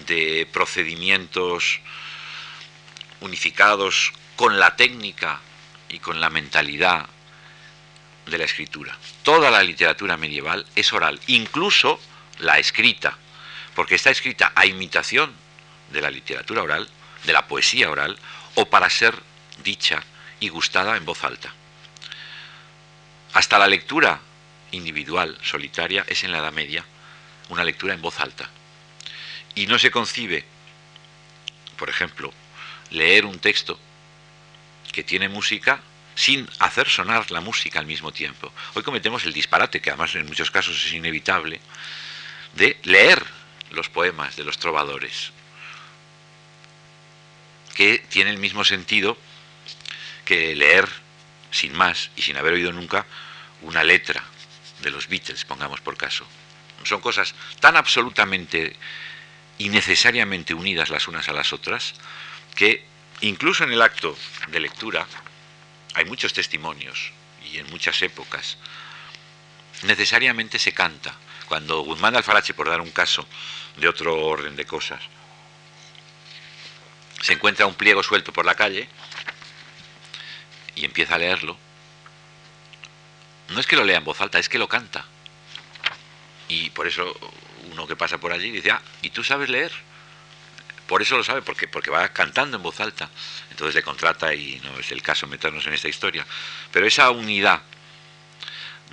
[0.07, 1.79] de procedimientos
[3.19, 5.41] unificados con la técnica
[5.89, 7.07] y con la mentalidad
[8.27, 8.95] de la escritura.
[9.23, 11.99] Toda la literatura medieval es oral, incluso
[12.39, 13.17] la escrita,
[13.75, 15.33] porque está escrita a imitación
[15.91, 16.87] de la literatura oral,
[17.25, 18.17] de la poesía oral,
[18.55, 19.15] o para ser
[19.63, 20.03] dicha
[20.39, 21.51] y gustada en voz alta.
[23.33, 24.19] Hasta la lectura
[24.71, 26.85] individual, solitaria, es en la Edad Media
[27.49, 28.47] una lectura en voz alta.
[29.55, 30.45] Y no se concibe,
[31.75, 32.31] por ejemplo,
[32.91, 33.79] leer un texto
[34.97, 35.79] que tiene música
[36.15, 38.51] sin hacer sonar la música al mismo tiempo.
[38.73, 41.61] Hoy cometemos el disparate, que además en muchos casos es inevitable,
[42.55, 43.23] de leer
[43.69, 45.29] los poemas de los trovadores,
[47.75, 49.19] que tiene el mismo sentido
[50.25, 50.89] que leer
[51.51, 53.05] sin más y sin haber oído nunca
[53.61, 54.23] una letra
[54.81, 56.25] de los Beatles, pongamos por caso.
[56.85, 58.75] Son cosas tan absolutamente
[59.59, 61.93] y necesariamente unidas las unas a las otras
[62.55, 64.15] que incluso en el acto
[64.47, 65.05] de lectura
[65.93, 67.11] hay muchos testimonios
[67.51, 68.57] y en muchas épocas
[69.83, 71.15] necesariamente se canta.
[71.47, 73.25] Cuando Guzmán de Alfarache, por dar un caso
[73.77, 75.01] de otro orden de cosas,
[77.21, 78.89] se encuentra un pliego suelto por la calle
[80.75, 81.57] y empieza a leerlo,
[83.49, 85.05] no es que lo lea en voz alta, es que lo canta.
[86.49, 87.15] Y por eso
[87.71, 89.71] uno que pasa por allí dice, ah, ¿y tú sabes leer?
[90.87, 93.09] Por eso lo sabe, porque, porque va cantando en voz alta.
[93.51, 96.25] Entonces le contrata y no es el caso meternos en esta historia.
[96.71, 97.61] Pero esa unidad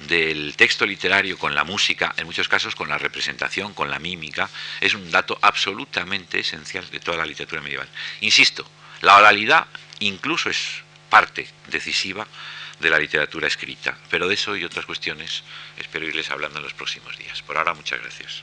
[0.08, 4.50] del texto literario con la música, en muchos casos con la representación, con la mímica,
[4.80, 7.88] es un dato absolutamente esencial de toda la literatura medieval.
[8.20, 8.68] Insisto,
[9.00, 9.66] la oralidad
[10.00, 12.26] incluso es parte decisiva
[12.80, 15.44] de la literatura escrita, pero de eso y otras cuestiones
[15.78, 17.42] espero irles hablando en los próximos días.
[17.42, 18.42] Por ahora, muchas gracias.